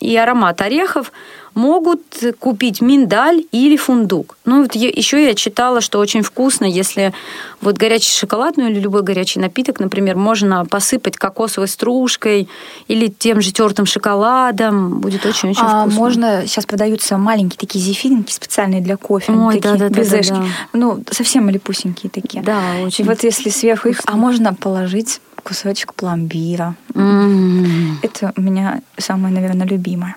и 0.00 0.16
аромат 0.16 0.60
орехов, 0.60 1.12
могут 1.54 2.00
купить 2.38 2.80
миндаль 2.80 3.44
или 3.52 3.76
фундук. 3.76 4.36
Ну, 4.44 4.62
вот 4.62 4.74
еще 4.74 5.24
я 5.24 5.34
читала, 5.34 5.80
что 5.80 5.98
очень 5.98 6.22
вкусно, 6.22 6.64
если 6.64 7.12
вот 7.60 7.76
горячий 7.76 8.16
шоколад, 8.16 8.56
ну 8.56 8.68
или 8.68 8.78
любой 8.78 9.02
горячий 9.02 9.40
напиток, 9.40 9.80
например, 9.80 10.16
можно 10.16 10.64
посыпать 10.64 11.16
кокосовой 11.16 11.68
стружкой 11.68 12.48
или 12.88 13.08
тем 13.08 13.40
же 13.40 13.52
тертым 13.52 13.86
шоколадом. 13.86 15.00
Будет 15.00 15.26
очень-очень 15.26 15.62
а 15.62 15.82
вкусно. 15.82 16.00
Можно, 16.00 16.42
сейчас 16.46 16.66
продаются 16.66 17.18
маленькие 17.18 17.58
такие 17.58 17.84
зефирники 17.84 18.32
специальные 18.32 18.80
для 18.80 18.96
кофе. 18.96 19.32
Ой, 19.32 19.56
такие 19.56 19.74
да, 19.74 19.88
да, 19.88 20.00
безешки. 20.00 20.30
да, 20.30 20.38
да. 20.38 20.46
Ну, 20.72 21.04
совсем 21.10 21.46
малюпусенькие 21.46 22.10
такие. 22.10 22.42
Да, 22.42 22.60
очень 22.84 23.04
И 23.04 23.08
вот 23.08 23.24
если 23.24 23.50
сверху 23.50 23.88
их... 23.88 24.00
А 24.06 24.16
можно 24.16 24.54
положить 24.54 25.20
кусочек 25.40 25.94
пломбира. 25.94 26.74
Это 26.94 28.32
у 28.36 28.40
меня 28.40 28.80
самое, 28.98 29.34
наверное, 29.34 29.66
любимое. 29.66 30.16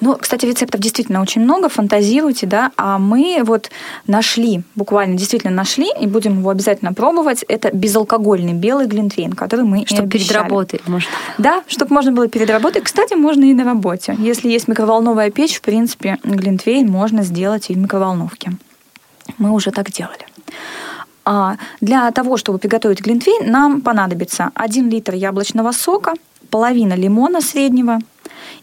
Ну, 0.00 0.16
кстати, 0.16 0.46
рецептов 0.46 0.80
действительно 0.80 1.20
очень 1.20 1.42
много, 1.42 1.68
фантазируйте, 1.68 2.46
да, 2.46 2.72
а 2.76 2.98
мы 2.98 3.40
вот 3.44 3.70
нашли, 4.06 4.62
буквально 4.74 5.16
действительно 5.16 5.52
нашли, 5.52 5.88
и 6.00 6.06
будем 6.06 6.38
его 6.38 6.50
обязательно 6.50 6.92
пробовать, 6.92 7.44
это 7.46 7.70
безалкогольный 7.72 8.54
белый 8.54 8.86
глинтвейн, 8.86 9.32
который 9.32 9.64
мы 9.64 9.84
Чтобы 9.86 10.08
перед 10.08 10.30
работой, 10.32 10.80
может. 10.86 11.10
Да, 11.38 11.62
чтобы 11.66 11.92
можно 11.94 12.12
было 12.12 12.28
перед 12.28 12.48
работой. 12.50 12.82
Кстати, 12.82 13.14
можно 13.14 13.44
и 13.44 13.54
на 13.54 13.64
работе. 13.64 14.16
Если 14.18 14.48
есть 14.48 14.68
микроволновая 14.68 15.30
печь, 15.30 15.56
в 15.56 15.60
принципе, 15.62 16.18
глинтвейн 16.24 16.88
можно 16.88 17.22
сделать 17.22 17.70
и 17.70 17.74
в 17.74 17.78
микроволновке. 17.78 18.52
Мы 19.38 19.50
уже 19.50 19.70
так 19.70 19.90
делали. 19.90 20.26
А 21.32 21.58
для 21.80 22.10
того, 22.10 22.36
чтобы 22.36 22.58
приготовить 22.58 23.02
глинтвейн, 23.02 23.48
нам 23.48 23.82
понадобится 23.82 24.50
1 24.54 24.90
литр 24.90 25.14
яблочного 25.14 25.70
сока, 25.70 26.14
половина 26.50 26.94
лимона 26.94 27.40
среднего 27.40 28.00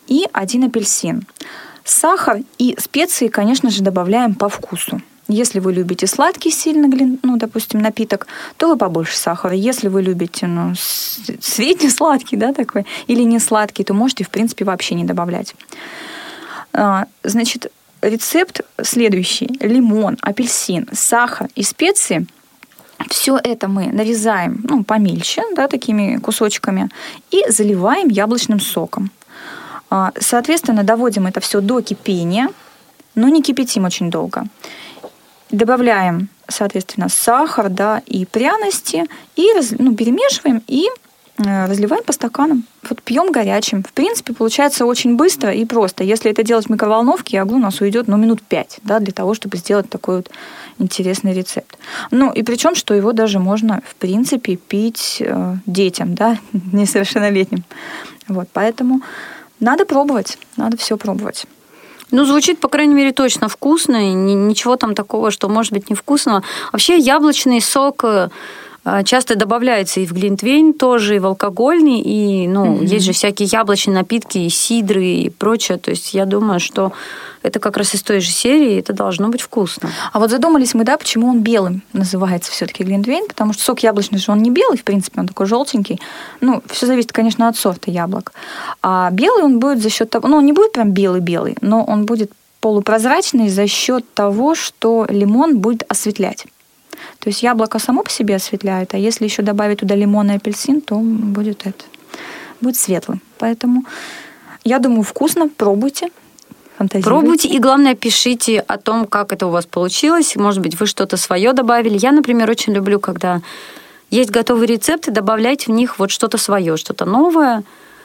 и 0.05 0.25
один 0.33 0.65
апельсин. 0.65 1.25
Сахар 1.85 2.41
и 2.57 2.75
специи, 2.77 3.29
конечно 3.29 3.69
же, 3.69 3.81
добавляем 3.81 4.35
по 4.35 4.49
вкусу. 4.49 5.01
Если 5.29 5.61
вы 5.61 5.71
любите 5.71 6.07
сладкий 6.07 6.51
сильно, 6.51 6.89
ну, 7.23 7.37
допустим, 7.37 7.79
напиток, 7.79 8.27
то 8.57 8.67
вы 8.67 8.75
побольше 8.75 9.15
сахара. 9.15 9.55
Если 9.55 9.87
вы 9.87 10.01
любите 10.01 10.45
ну, 10.45 10.73
средний 10.75 11.89
сладкий, 11.89 12.35
да, 12.35 12.51
такой, 12.51 12.85
или 13.07 13.21
не 13.21 13.39
сладкий, 13.39 13.85
то 13.85 13.93
можете, 13.93 14.25
в 14.25 14.29
принципе, 14.29 14.65
вообще 14.65 14.95
не 14.95 15.05
добавлять. 15.05 15.55
А, 16.73 17.05
Значит, 17.23 17.71
рецепт 18.01 18.59
следующий. 18.83 19.57
Лимон, 19.61 20.17
апельсин, 20.21 20.89
сахар 20.91 21.47
и 21.55 21.63
специи– 21.63 22.27
все 23.09 23.39
это 23.43 23.67
мы 23.67 23.87
нарезаем 23.87 24.61
ну, 24.63 24.83
помельче, 24.83 25.43
да, 25.55 25.67
такими 25.67 26.17
кусочками, 26.17 26.89
и 27.31 27.43
заливаем 27.49 28.09
яблочным 28.09 28.59
соком. 28.59 29.11
А, 29.89 30.11
Соответственно, 30.19 30.83
доводим 30.83 31.27
это 31.27 31.39
все 31.39 31.61
до 31.61 31.81
кипения, 31.81 32.49
но 33.15 33.29
не 33.29 33.41
кипятим 33.41 33.85
очень 33.85 34.09
долго. 34.09 34.45
Добавляем, 35.49 36.29
соответственно, 36.47 37.09
сахар 37.09 37.69
да, 37.69 38.01
и 38.05 38.25
пряности, 38.25 39.05
и 39.35 39.47
ну, 39.79 39.95
перемешиваем, 39.95 40.61
и 40.67 40.87
разливаем 41.37 42.03
по 42.03 42.13
стаканам, 42.13 42.63
вот 42.89 43.01
пьем 43.01 43.31
горячим. 43.31 43.83
В 43.83 43.93
принципе, 43.93 44.33
получается 44.33 44.85
очень 44.85 45.15
быстро 45.15 45.51
и 45.51 45.65
просто. 45.65 46.03
Если 46.03 46.31
это 46.31 46.43
делать 46.43 46.65
в 46.65 46.69
микроволновке, 46.71 47.39
огонь 47.39 47.59
у 47.59 47.63
нас 47.63 47.79
уйдет 47.79 48.07
ну, 48.07 48.17
минут 48.17 48.41
пять 48.41 48.79
да, 48.83 48.99
для 48.99 49.13
того, 49.13 49.33
чтобы 49.33 49.57
сделать 49.57 49.89
такой 49.89 50.17
вот 50.17 50.31
интересный 50.79 51.33
рецепт. 51.33 51.77
Ну, 52.11 52.31
и 52.31 52.43
причем, 52.43 52.75
что 52.75 52.93
его 52.93 53.13
даже 53.13 53.39
можно, 53.39 53.81
в 53.85 53.95
принципе, 53.95 54.55
пить 54.55 55.17
э, 55.19 55.55
детям, 55.65 56.15
да, 56.15 56.37
несовершеннолетним. 56.71 57.63
Вот, 58.27 58.47
поэтому 58.51 59.01
надо 59.59 59.85
пробовать, 59.85 60.37
надо 60.55 60.77
все 60.77 60.97
пробовать. 60.97 61.45
Ну, 62.09 62.25
звучит, 62.25 62.59
по 62.59 62.69
крайней 62.69 62.93
мере, 62.93 63.11
точно 63.11 63.49
вкусно. 63.49 64.09
И 64.09 64.13
ничего 64.13 64.77
там 64.77 64.95
такого, 64.95 65.29
что 65.29 65.49
может 65.49 65.73
быть 65.73 65.89
невкусного. 65.89 66.43
Вообще, 66.71 66.97
яблочный 66.97 67.61
сок 67.61 68.03
э, 68.05 68.29
часто 69.03 69.35
добавляется 69.35 69.99
и 69.99 70.05
в 70.05 70.13
глинтвейн 70.13 70.73
тоже, 70.73 71.15
и 71.15 71.19
в 71.19 71.25
алкогольный, 71.25 71.99
и, 71.99 72.47
ну, 72.47 72.77
mm-hmm. 72.77 72.85
есть 72.85 73.05
же 73.05 73.11
всякие 73.11 73.47
яблочные 73.51 73.95
напитки, 73.95 74.37
и 74.37 74.49
сидры, 74.49 75.05
и 75.05 75.29
прочее. 75.29 75.77
То 75.77 75.91
есть 75.91 76.13
я 76.13 76.25
думаю, 76.25 76.59
что 76.59 76.93
это 77.43 77.59
как 77.59 77.77
раз 77.77 77.93
из 77.95 78.03
той 78.03 78.19
же 78.19 78.29
серии, 78.29 78.79
это 78.79 78.93
должно 78.93 79.29
быть 79.29 79.41
вкусно. 79.41 79.89
А 80.11 80.19
вот 80.19 80.29
задумались 80.29 80.73
мы, 80.73 80.83
да, 80.83 80.97
почему 80.97 81.29
он 81.29 81.41
белым 81.41 81.81
называется 81.93 82.51
все-таки 82.51 82.83
глинтвейн, 82.83 83.27
потому 83.27 83.53
что 83.53 83.63
сок 83.63 83.79
яблочный 83.79 84.19
же 84.19 84.31
он 84.31 84.41
не 84.41 84.51
белый, 84.51 84.77
в 84.77 84.83
принципе, 84.83 85.21
он 85.21 85.27
такой 85.27 85.45
желтенький. 85.45 85.99
Ну, 86.41 86.61
все 86.67 86.85
зависит, 86.85 87.11
конечно, 87.11 87.47
от 87.47 87.57
сорта 87.57 87.91
яблок. 87.91 88.33
А 88.81 89.09
белый 89.11 89.43
он 89.43 89.59
будет 89.59 89.81
за 89.81 89.89
счет 89.89 90.09
того, 90.09 90.27
ну, 90.27 90.37
он 90.37 90.45
не 90.45 90.53
будет 90.53 90.71
прям 90.71 90.91
белый-белый, 90.91 91.55
но 91.61 91.83
он 91.83 92.05
будет 92.05 92.31
полупрозрачный 92.59 93.49
за 93.49 93.67
счет 93.67 94.05
того, 94.13 94.55
что 94.55 95.05
лимон 95.09 95.59
будет 95.59 95.83
осветлять. 95.89 96.45
То 97.19 97.29
есть 97.29 97.43
яблоко 97.43 97.79
само 97.79 98.03
по 98.03 98.09
себе 98.09 98.35
осветляет, 98.35 98.93
а 98.93 98.97
если 98.97 99.25
еще 99.25 99.41
добавить 99.41 99.79
туда 99.79 99.95
лимон 99.95 100.31
и 100.31 100.35
апельсин, 100.35 100.81
то 100.81 100.95
будет 100.95 101.65
это 101.65 101.83
будет 102.61 102.77
светлым. 102.77 103.21
Поэтому 103.37 103.85
я 104.63 104.79
думаю, 104.79 105.03
вкусно, 105.03 105.49
пробуйте. 105.49 106.09
Пробуйте 107.03 107.47
и, 107.47 107.57
главное, 107.57 107.95
пишите 107.95 108.59
о 108.59 108.77
том, 108.77 109.07
как 109.07 109.33
это 109.33 109.47
у 109.47 109.49
вас 109.49 109.65
получилось. 109.65 110.35
Может 110.35 110.61
быть, 110.61 110.79
вы 110.79 110.85
что-то 110.85 111.17
свое 111.17 111.53
добавили. 111.53 111.97
Я, 111.97 112.11
например, 112.11 112.49
очень 112.49 112.73
люблю, 112.73 112.99
когда 112.99 113.41
есть 114.11 114.29
готовые 114.29 114.67
рецепты, 114.67 115.09
добавлять 115.09 115.65
в 115.65 115.71
них 115.71 115.97
вот 115.97 116.11
что-то 116.11 116.37
свое, 116.37 116.77
что-то 116.77 117.05
новое, 117.05 117.63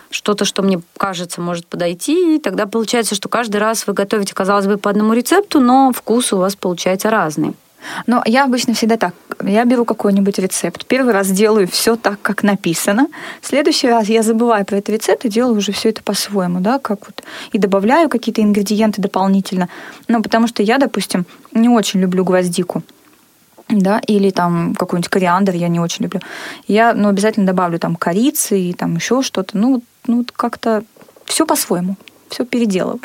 что-то, 0.08 0.46
что 0.46 0.62
мне 0.62 0.80
кажется, 0.96 1.42
может 1.42 1.66
подойти. 1.66 2.36
И 2.36 2.38
тогда 2.38 2.66
получается, 2.66 3.14
что 3.14 3.28
каждый 3.28 3.58
раз 3.58 3.86
вы 3.86 3.92
готовите, 3.92 4.34
казалось 4.34 4.66
бы, 4.66 4.78
по 4.78 4.88
одному 4.88 5.12
рецепту, 5.12 5.60
но 5.60 5.92
вкус 5.94 6.32
у 6.32 6.38
вас 6.38 6.56
получается 6.56 7.10
разный. 7.10 7.54
Но 8.06 8.22
я 8.26 8.44
обычно 8.44 8.74
всегда 8.74 8.96
так. 8.96 9.14
Я 9.42 9.64
беру 9.64 9.84
какой-нибудь 9.84 10.38
рецепт. 10.38 10.86
Первый 10.86 11.12
раз 11.12 11.30
делаю 11.30 11.66
все 11.66 11.96
так, 11.96 12.20
как 12.22 12.42
написано. 12.42 13.08
В 13.40 13.46
следующий 13.46 13.88
раз 13.88 14.08
я 14.08 14.22
забываю 14.22 14.64
про 14.64 14.78
этот 14.78 14.90
рецепт 14.90 15.24
и 15.24 15.28
делаю 15.28 15.56
уже 15.56 15.72
все 15.72 15.90
это 15.90 16.02
по-своему, 16.02 16.60
да, 16.60 16.78
как 16.78 17.06
вот. 17.06 17.22
И 17.52 17.58
добавляю 17.58 18.08
какие-то 18.08 18.42
ингредиенты 18.42 19.00
дополнительно. 19.02 19.68
Ну, 20.08 20.22
потому 20.22 20.46
что 20.46 20.62
я, 20.62 20.78
допустим, 20.78 21.26
не 21.52 21.68
очень 21.68 22.00
люблю 22.00 22.24
гвоздику 22.24 22.82
да, 23.68 24.00
или 24.06 24.30
там 24.30 24.74
какой-нибудь 24.74 25.08
кориандр 25.08 25.54
я 25.54 25.68
не 25.68 25.80
очень 25.80 26.04
люблю. 26.04 26.20
Я, 26.66 26.92
ну, 26.94 27.08
обязательно 27.08 27.46
добавлю 27.46 27.78
там 27.78 27.96
корицы 27.96 28.58
и 28.58 28.72
там 28.72 28.96
еще 28.96 29.22
что-то. 29.22 29.56
Ну, 29.56 29.82
ну 30.06 30.24
как-то 30.34 30.84
все 31.24 31.46
по-своему, 31.46 31.96
все 32.28 32.44
переделываю. 32.44 33.00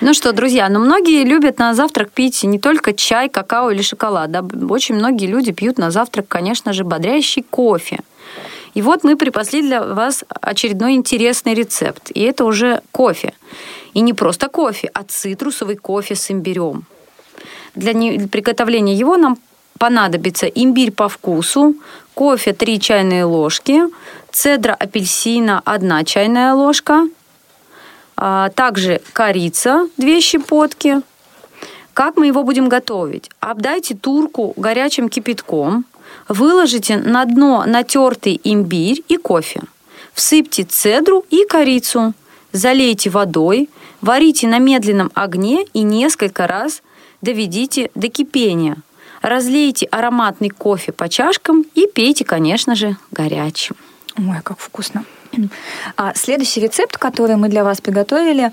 Ну 0.00 0.14
что, 0.14 0.32
друзья, 0.32 0.68
ну 0.68 0.78
многие 0.78 1.24
любят 1.24 1.58
на 1.58 1.74
завтрак 1.74 2.10
пить 2.10 2.42
не 2.44 2.58
только 2.58 2.92
чай, 2.92 3.28
какао 3.28 3.70
или 3.70 3.82
шоколад. 3.82 4.30
Да? 4.30 4.44
Очень 4.68 4.96
многие 4.96 5.26
люди 5.26 5.52
пьют 5.52 5.78
на 5.78 5.90
завтрак, 5.90 6.28
конечно 6.28 6.72
же, 6.72 6.84
бодрящий 6.84 7.42
кофе. 7.42 8.00
И 8.74 8.82
вот 8.82 9.02
мы 9.02 9.16
припасли 9.16 9.62
для 9.62 9.82
вас 9.82 10.24
очередной 10.28 10.92
интересный 10.92 11.54
рецепт. 11.54 12.10
И 12.14 12.20
это 12.20 12.44
уже 12.44 12.82
кофе. 12.92 13.32
И 13.94 14.00
не 14.00 14.12
просто 14.12 14.48
кофе, 14.48 14.90
а 14.94 15.02
цитрусовый 15.02 15.76
кофе 15.76 16.14
с 16.14 16.30
имбирем. 16.30 16.84
Для 17.74 17.92
приготовления 18.28 18.94
его 18.94 19.16
нам 19.16 19.38
понадобится 19.78 20.46
имбирь 20.46 20.92
по 20.92 21.08
вкусу, 21.08 21.74
кофе 22.14 22.52
3 22.52 22.80
чайные 22.80 23.24
ложки, 23.24 23.82
цедра 24.30 24.74
апельсина 24.74 25.62
1 25.64 26.04
чайная 26.04 26.54
ложка, 26.54 27.08
а, 28.20 28.50
также 28.50 29.00
корица, 29.12 29.88
две 29.96 30.20
щепотки. 30.20 31.02
Как 31.94 32.16
мы 32.16 32.26
его 32.26 32.42
будем 32.42 32.68
готовить? 32.68 33.30
Обдайте 33.38 33.94
турку 33.94 34.54
горячим 34.56 35.08
кипятком, 35.08 35.84
выложите 36.28 36.96
на 36.96 37.24
дно 37.24 37.64
натертый 37.64 38.40
имбирь 38.42 39.04
и 39.08 39.16
кофе. 39.16 39.62
Всыпьте 40.14 40.64
цедру 40.64 41.24
и 41.30 41.44
корицу, 41.48 42.12
залейте 42.52 43.08
водой, 43.08 43.70
варите 44.00 44.48
на 44.48 44.58
медленном 44.58 45.12
огне 45.14 45.64
и 45.72 45.82
несколько 45.82 46.48
раз 46.48 46.82
доведите 47.22 47.90
до 47.94 48.08
кипения. 48.08 48.78
Разлейте 49.22 49.86
ароматный 49.86 50.50
кофе 50.50 50.90
по 50.90 51.08
чашкам 51.08 51.64
и 51.74 51.86
пейте, 51.86 52.24
конечно 52.24 52.74
же, 52.74 52.96
горячим. 53.12 53.76
Ой, 54.18 54.40
как 54.42 54.58
вкусно. 54.58 55.04
А 55.96 56.14
следующий 56.14 56.60
рецепт, 56.60 56.96
который 56.96 57.36
мы 57.36 57.48
для 57.48 57.62
вас 57.62 57.80
приготовили, 57.80 58.50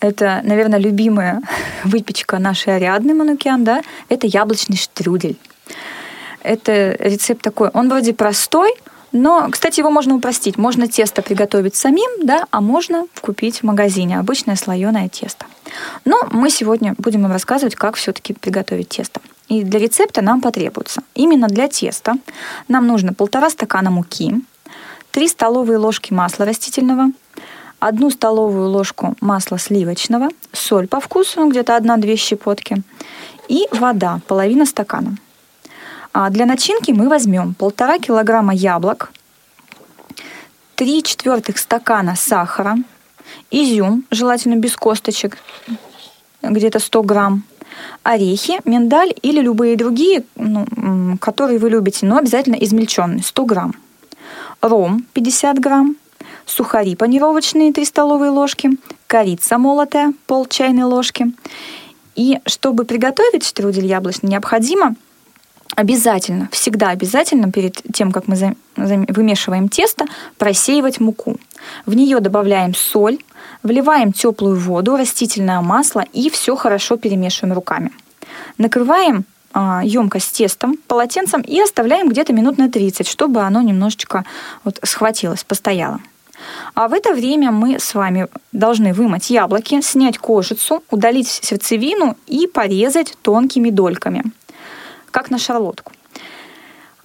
это, 0.00 0.40
наверное, 0.44 0.78
любимая 0.78 1.40
выпечка 1.84 2.38
нашей 2.38 2.76
Ариадны 2.76 3.14
Манукян, 3.14 3.64
да, 3.64 3.82
это 4.08 4.26
яблочный 4.26 4.76
штрудель. 4.76 5.36
Это 6.42 6.96
рецепт 7.00 7.42
такой, 7.42 7.70
он 7.70 7.88
вроде 7.88 8.12
простой, 8.12 8.74
но, 9.12 9.48
кстати, 9.50 9.80
его 9.80 9.90
можно 9.90 10.14
упростить. 10.14 10.58
Можно 10.58 10.88
тесто 10.88 11.22
приготовить 11.22 11.74
самим, 11.74 12.26
да, 12.26 12.44
а 12.50 12.60
можно 12.60 13.06
купить 13.22 13.60
в 13.60 13.62
магазине 13.62 14.18
обычное 14.18 14.56
слоеное 14.56 15.08
тесто. 15.08 15.46
Но 16.04 16.20
мы 16.30 16.50
сегодня 16.50 16.94
будем 16.98 17.22
вам 17.22 17.32
рассказывать, 17.32 17.76
как 17.76 17.96
все-таки 17.96 18.34
приготовить 18.34 18.90
тесто. 18.90 19.20
И 19.48 19.62
для 19.62 19.78
рецепта 19.78 20.22
нам 20.22 20.40
потребуется 20.40 21.02
именно 21.14 21.46
для 21.46 21.68
теста 21.68 22.14
нам 22.68 22.86
нужно 22.86 23.14
полтора 23.14 23.48
стакана 23.48 23.90
муки, 23.90 24.34
3 25.16 25.28
столовые 25.28 25.78
ложки 25.78 26.12
масла 26.12 26.44
растительного, 26.44 27.10
1 27.80 28.10
столовую 28.10 28.68
ложку 28.68 29.16
масла 29.22 29.58
сливочного, 29.58 30.28
соль 30.52 30.86
по 30.88 31.00
вкусу, 31.00 31.40
ну, 31.40 31.50
где-то 31.50 31.74
1-2 31.74 32.16
щепотки, 32.16 32.82
и 33.48 33.66
вода, 33.72 34.20
половина 34.26 34.66
стакана. 34.66 35.16
А 36.12 36.28
для 36.28 36.44
начинки 36.44 36.90
мы 36.92 37.08
возьмем 37.08 37.54
1,5 37.58 37.98
килограмма 37.98 38.52
яблок, 38.52 39.10
3 40.74 41.02
четвертых 41.02 41.56
стакана 41.56 42.14
сахара, 42.14 42.76
изюм, 43.50 44.04
желательно 44.10 44.56
без 44.56 44.76
косточек, 44.76 45.38
где-то 46.42 46.78
100 46.78 47.02
грамм, 47.04 47.42
орехи, 48.02 48.60
миндаль 48.66 49.14
или 49.22 49.40
любые 49.40 49.78
другие, 49.78 50.24
ну, 50.34 51.16
которые 51.18 51.58
вы 51.58 51.70
любите, 51.70 52.04
но 52.04 52.18
обязательно 52.18 52.56
измельченные, 52.56 53.22
100 53.22 53.44
грамм 53.46 53.74
ром 54.60 55.04
50 55.12 55.58
грамм, 55.58 55.96
сухари 56.44 56.96
панировочные 56.96 57.72
3 57.72 57.84
столовые 57.84 58.30
ложки, 58.30 58.70
корица 59.06 59.58
молотая 59.58 60.12
пол 60.26 60.46
чайной 60.46 60.84
ложки. 60.84 61.32
И 62.14 62.40
чтобы 62.46 62.84
приготовить 62.84 63.44
штрудель 63.44 63.86
яблочный, 63.86 64.30
необходимо 64.30 64.94
обязательно, 65.74 66.48
всегда 66.50 66.90
обязательно 66.90 67.52
перед 67.52 67.82
тем, 67.92 68.10
как 68.10 68.26
мы 68.26 68.56
вымешиваем 68.76 69.68
тесто, 69.68 70.06
просеивать 70.38 71.00
муку. 71.00 71.36
В 71.84 71.94
нее 71.94 72.20
добавляем 72.20 72.74
соль, 72.74 73.18
вливаем 73.62 74.12
теплую 74.12 74.58
воду, 74.58 74.96
растительное 74.96 75.60
масло 75.60 76.04
и 76.12 76.30
все 76.30 76.56
хорошо 76.56 76.96
перемешиваем 76.96 77.54
руками. 77.54 77.92
Накрываем 78.56 79.24
емкость 79.82 80.28
с 80.28 80.32
тестом, 80.32 80.76
полотенцем 80.86 81.40
и 81.40 81.58
оставляем 81.60 82.08
где-то 82.08 82.32
минут 82.32 82.58
на 82.58 82.70
30, 82.70 83.08
чтобы 83.08 83.40
оно 83.40 83.62
немножечко 83.62 84.24
вот 84.64 84.78
схватилось, 84.82 85.44
постояло. 85.44 86.00
А 86.74 86.88
в 86.88 86.92
это 86.92 87.14
время 87.14 87.50
мы 87.50 87.78
с 87.78 87.94
вами 87.94 88.28
должны 88.52 88.92
вымыть 88.92 89.30
яблоки, 89.30 89.80
снять 89.80 90.18
кожицу, 90.18 90.82
удалить 90.90 91.28
сердцевину 91.28 92.16
и 92.26 92.46
порезать 92.46 93.16
тонкими 93.22 93.70
дольками, 93.70 94.24
как 95.10 95.30
на 95.30 95.38
шарлотку. 95.38 95.92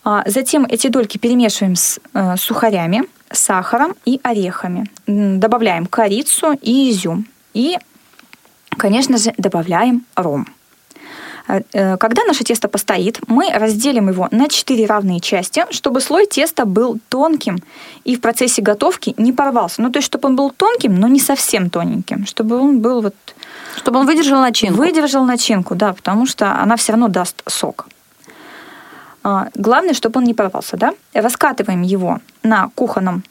А 0.03 0.23
затем 0.25 0.65
эти 0.65 0.87
дольки 0.87 1.17
перемешиваем 1.17 1.75
с 1.75 1.99
э, 2.13 2.35
сухарями, 2.37 3.03
сахаром 3.31 3.95
и 4.03 4.19
орехами. 4.23 4.89
Добавляем 5.07 5.85
корицу 5.85 6.53
и 6.61 6.89
изюм. 6.89 7.27
И, 7.53 7.77
конечно 8.77 9.17
же, 9.17 9.33
добавляем 9.37 10.05
ром. 10.15 10.47
Э, 11.47 11.61
э, 11.73 11.97
когда 11.97 12.23
наше 12.25 12.43
тесто 12.43 12.67
постоит, 12.67 13.19
мы 13.27 13.51
разделим 13.53 14.09
его 14.09 14.27
на 14.31 14.47
4 14.47 14.85
равные 14.85 15.19
части, 15.19 15.65
чтобы 15.69 16.01
слой 16.01 16.25
теста 16.25 16.65
был 16.65 16.99
тонким 17.09 17.57
и 18.03 18.15
в 18.15 18.21
процессе 18.21 18.61
готовки 18.61 19.13
не 19.17 19.33
порвался. 19.33 19.81
Ну, 19.81 19.89
то 19.89 19.97
есть, 19.97 20.07
чтобы 20.07 20.29
он 20.29 20.35
был 20.35 20.51
тонким, 20.51 20.99
но 20.99 21.07
не 21.07 21.19
совсем 21.19 21.69
тоненьким, 21.69 22.25
чтобы 22.25 22.57
он 22.57 22.79
был 22.79 23.01
вот... 23.01 23.15
Чтобы 23.77 23.99
он 23.99 24.05
выдержал 24.05 24.41
начинку. 24.41 24.77
Выдержал 24.77 25.25
начинку, 25.25 25.75
да, 25.75 25.93
потому 25.93 26.25
что 26.25 26.61
она 26.61 26.75
все 26.75 26.93
равно 26.93 27.07
даст 27.07 27.41
сок. 27.47 27.87
А, 29.23 29.47
главное, 29.55 29.93
чтобы 29.93 30.19
он 30.19 30.25
не 30.25 30.33
порвался, 30.33 30.77
да? 30.77 30.93
Раскатываем 31.13 31.81
его 31.83 32.19
на 32.43 32.69
кухонном 32.75 33.23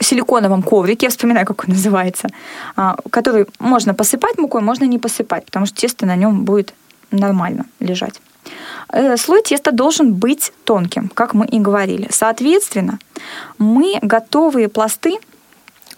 силиконовом 0.00 0.62
коврике, 0.62 1.06
я 1.06 1.10
вспоминаю, 1.10 1.46
как 1.46 1.64
он 1.64 1.74
называется, 1.74 2.28
а, 2.76 2.96
который 3.10 3.46
можно 3.58 3.94
посыпать 3.94 4.36
мукой, 4.38 4.60
можно 4.60 4.84
не 4.84 4.98
посыпать, 4.98 5.46
потому 5.46 5.64
что 5.66 5.76
тесто 5.76 6.04
на 6.04 6.16
нем 6.16 6.44
будет 6.44 6.74
нормально 7.10 7.66
лежать. 7.80 8.20
Э, 8.90 9.16
слой 9.16 9.42
теста 9.42 9.72
должен 9.72 10.14
быть 10.14 10.52
тонким, 10.64 11.08
как 11.08 11.34
мы 11.34 11.46
и 11.46 11.58
говорили. 11.58 12.08
Соответственно, 12.10 12.98
мы 13.58 13.98
готовые 14.02 14.68
пласты 14.68 15.18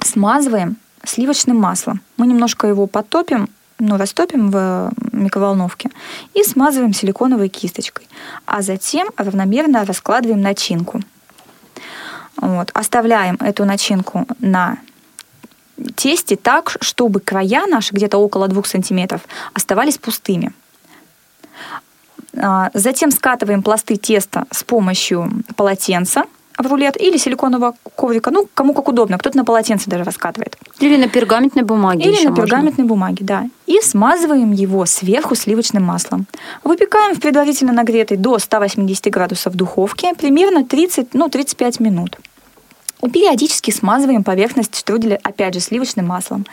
смазываем 0.00 0.76
сливочным 1.04 1.56
маслом. 1.56 2.00
Мы 2.16 2.26
немножко 2.26 2.66
его 2.66 2.86
потопим, 2.86 3.48
ну, 3.78 3.96
растопим 3.96 4.50
в 4.50 4.90
микроволновке 5.12 5.90
и 6.34 6.42
смазываем 6.42 6.92
силиконовой 6.92 7.48
кисточкой. 7.48 8.08
А 8.46 8.62
затем 8.62 9.08
равномерно 9.16 9.84
раскладываем 9.84 10.40
начинку. 10.40 11.00
Вот. 12.36 12.70
Оставляем 12.74 13.36
эту 13.40 13.64
начинку 13.64 14.26
на 14.40 14.78
тесте 15.94 16.36
так, 16.36 16.76
чтобы 16.80 17.20
края 17.20 17.66
наши, 17.66 17.94
где-то 17.94 18.18
около 18.18 18.48
2 18.48 18.64
сантиметров, 18.64 19.22
оставались 19.54 19.98
пустыми. 19.98 20.52
А, 22.36 22.70
затем 22.74 23.10
скатываем 23.10 23.62
пласты 23.62 23.96
теста 23.96 24.46
с 24.50 24.62
помощью 24.62 25.30
полотенца 25.56 26.24
в 26.58 26.66
рулет 26.66 27.00
или 27.00 27.16
силиконового 27.16 27.74
коврика, 27.96 28.30
ну, 28.30 28.48
кому 28.52 28.74
как 28.74 28.88
удобно. 28.88 29.18
Кто-то 29.18 29.36
на 29.36 29.44
полотенце 29.44 29.88
даже 29.88 30.04
раскатывает. 30.04 30.56
Или 30.78 30.96
на 30.96 31.08
пергаментной 31.08 31.62
бумаге. 31.62 32.04
Или 32.04 32.26
на 32.26 32.34
пергаментной 32.34 32.84
можно. 32.84 32.84
бумаге, 32.84 33.24
да. 33.24 33.46
И 33.66 33.80
смазываем 33.80 34.52
его 34.52 34.84
сверху 34.86 35.34
сливочным 35.34 35.82
маслом. 35.82 36.26
Выпекаем 36.62 37.14
в 37.14 37.20
предварительно 37.20 37.72
нагретой 37.72 38.16
до 38.16 38.38
180 38.38 39.10
градусов 39.10 39.54
духовке 39.54 40.12
примерно 40.14 40.64
30, 40.64 41.14
ну, 41.14 41.28
35 41.28 41.80
минут. 41.80 42.18
И 43.02 43.08
периодически 43.08 43.70
смазываем 43.70 44.22
поверхность 44.22 44.76
штруделя, 44.76 45.18
опять 45.22 45.54
же, 45.54 45.60
сливочным 45.60 46.06
маслом. 46.06 46.46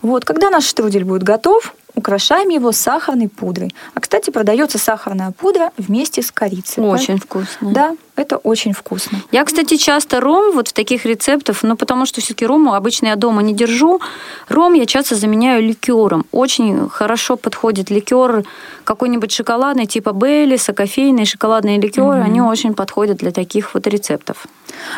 Вот, 0.00 0.24
когда 0.24 0.50
наш 0.50 0.64
штрудель 0.64 1.04
будет 1.04 1.22
готов, 1.22 1.74
украшаем 1.96 2.50
его 2.50 2.70
сахарной 2.72 3.28
пудрой. 3.28 3.74
А, 3.94 4.00
кстати, 4.00 4.30
продается 4.30 4.78
сахарная 4.78 5.32
пудра 5.32 5.72
вместе 5.78 6.22
с 6.22 6.30
корицей. 6.30 6.84
Очень 6.84 7.18
вкусно. 7.18 7.72
Да, 7.72 7.96
это 8.14 8.36
очень 8.36 8.72
вкусно. 8.72 9.18
Я, 9.32 9.44
кстати, 9.44 9.76
часто 9.76 10.20
ром 10.20 10.52
вот 10.54 10.68
в 10.68 10.72
таких 10.72 11.06
рецептах, 11.06 11.62
ну, 11.62 11.76
потому 11.76 12.06
что 12.06 12.20
все-таки 12.20 12.46
рому 12.46 12.74
обычно 12.74 13.06
я 13.06 13.16
дома 13.16 13.42
не 13.42 13.54
держу. 13.54 14.00
Ром 14.48 14.74
я 14.74 14.86
часто 14.86 15.16
заменяю 15.16 15.62
ликером. 15.62 16.26
Очень 16.32 16.88
хорошо 16.88 17.36
подходит 17.36 17.90
ликер 17.90 18.44
какой-нибудь 18.84 19.32
шоколадный, 19.32 19.86
типа 19.86 20.12
Беллиса, 20.12 20.74
кофейные 20.74 21.24
шоколадные 21.24 21.80
ликеры. 21.80 22.20
Угу. 22.20 22.26
Они 22.26 22.40
очень 22.42 22.74
подходят 22.74 23.16
для 23.16 23.32
таких 23.32 23.74
вот 23.74 23.86
рецептов. 23.86 24.46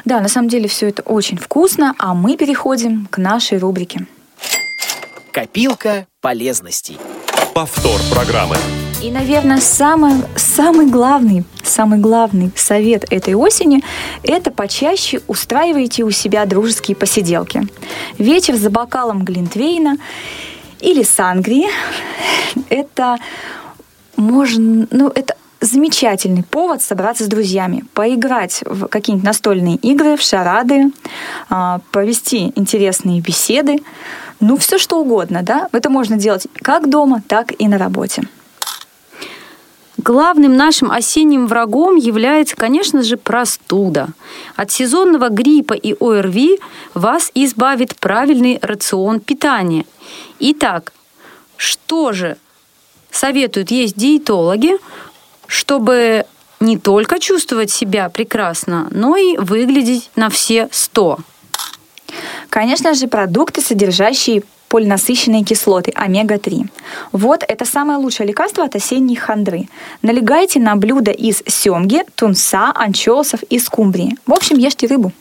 Да, 0.05 0.21
на 0.21 0.29
самом 0.29 0.49
деле 0.49 0.69
все 0.69 0.89
это 0.89 1.03
очень 1.03 1.39
вкусно, 1.39 1.95
а 1.99 2.15
мы 2.15 2.37
переходим 2.37 3.07
к 3.11 3.19
нашей 3.19 3.59
рубрике. 3.59 4.07
Копилка 5.33 6.07
полезностей. 6.21 6.99
Повтор 7.55 8.01
программы. 8.13 8.57
И, 9.03 9.11
наверное, 9.11 9.61
самый, 9.61 10.15
самый 10.37 10.87
главный, 10.87 11.45
самый 11.63 11.99
главный 11.99 12.51
совет 12.57 13.05
этой 13.13 13.35
осени– 13.35 13.83
это 14.23 14.51
почаще 14.51 15.21
устраивайте 15.29 16.03
у 16.03 16.11
себя 16.11 16.47
дружеские 16.47 16.97
посиделки. 16.97 17.67
Вечер 18.19 18.57
за 18.57 18.71
бокалом 18.71 19.25
глинтвейна 19.25 19.99
или 20.81 21.03
сангрии– 21.03 21.69
это 22.69 23.19
можно, 24.17 24.89
ну, 24.91 25.09
это 25.15 25.37
замечательный 25.61 26.45
повод 26.45 26.83
собраться 26.83 27.25
с 27.25 27.29
друзьями, 27.29 27.85
поиграть 27.95 28.63
в 28.65 28.87
какие-нибудь 28.87 29.27
настольные 29.27 29.77
игры, 29.77 30.17
в 30.17 30.23
шарады, 30.23 30.91
а, 31.49 31.81
провести 31.91 32.53
интересные 32.55 33.21
беседы. 33.21 33.79
Ну, 34.41 34.57
все 34.57 34.79
что 34.79 35.01
угодно, 35.01 35.43
да? 35.43 35.69
Это 35.73 35.91
можно 35.91 36.17
делать 36.17 36.47
как 36.63 36.89
дома, 36.89 37.23
так 37.27 37.53
и 37.59 37.67
на 37.67 37.79
работе. 37.79 38.23
Главным 39.97 40.57
нашим 40.57 40.93
осенним 40.93 41.49
врагом 41.49 41.97
является, 41.97 42.55
конечно 42.55 43.03
же, 43.03 43.17
простуда. 43.17 44.09
От 44.55 44.71
сезонного 44.71 45.29
гриппа 45.29 45.75
и 45.75 45.93
ОРВИ 45.93 46.61
вас 46.95 47.33
избавит 47.35 47.97
правильный 47.97 48.61
рацион 48.63 49.19
питания. 49.19 49.85
Итак, 50.39 50.93
что 51.57 52.13
же 52.13 52.37
советуют 53.11 53.73
есть 53.73 53.97
диетологи, 53.97 54.77
чтобы 55.49 56.25
не 56.61 56.79
только 56.79 57.19
чувствовать 57.19 57.71
себя 57.71 58.09
прекрасно, 58.09 58.87
но 58.93 59.17
и 59.17 59.37
выглядеть 59.37 60.11
на 60.15 60.31
все 60.31 60.69
сто? 60.71 61.19
Конечно 62.51 62.95
же, 62.95 63.09
продукты, 63.09 63.61
содержащие 63.61 64.43
полинасыщенные 64.69 65.45
кислоты, 65.45 65.93
омега-3. 65.95 66.69
Вот 67.13 67.43
это 67.47 67.65
самое 67.65 67.99
лучшее 67.99 68.27
лекарство 68.27 68.65
от 68.65 68.77
осенней 68.77 69.17
хандры. 69.17 69.69
Налегайте 70.03 70.61
на 70.61 70.77
блюда 70.77 71.11
из 71.11 71.43
семги, 71.47 72.05
тунца, 72.15 72.73
анчоусов 72.75 73.43
и 73.45 73.59
скумбрии. 73.59 74.17
В 74.27 74.33
общем, 74.33 74.59
ешьте 74.59 74.87
рыбу. 74.87 75.13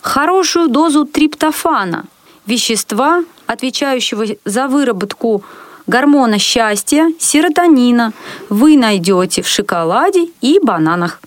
Хорошую 0.00 0.68
дозу 0.68 1.04
триптофана, 1.04 2.06
вещества, 2.46 3.24
отвечающего 3.46 4.24
за 4.44 4.68
выработку 4.68 5.42
гормона 5.86 6.38
счастья, 6.38 7.12
серотонина, 7.18 8.12
вы 8.48 8.76
найдете 8.76 9.42
в 9.42 9.48
шоколаде 9.48 10.28
и 10.40 10.60
бананах. 10.62 11.20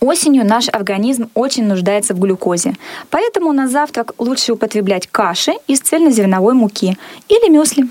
Осенью 0.00 0.46
наш 0.46 0.68
организм 0.68 1.30
очень 1.34 1.64
нуждается 1.64 2.14
в 2.14 2.18
глюкозе, 2.18 2.74
поэтому 3.10 3.52
на 3.52 3.68
завтрак 3.68 4.12
лучше 4.18 4.52
употреблять 4.52 5.06
каши 5.06 5.52
из 5.66 5.80
цельнозерновой 5.80 6.54
муки 6.54 6.96
или 7.28 7.48
мюсли. 7.48 7.88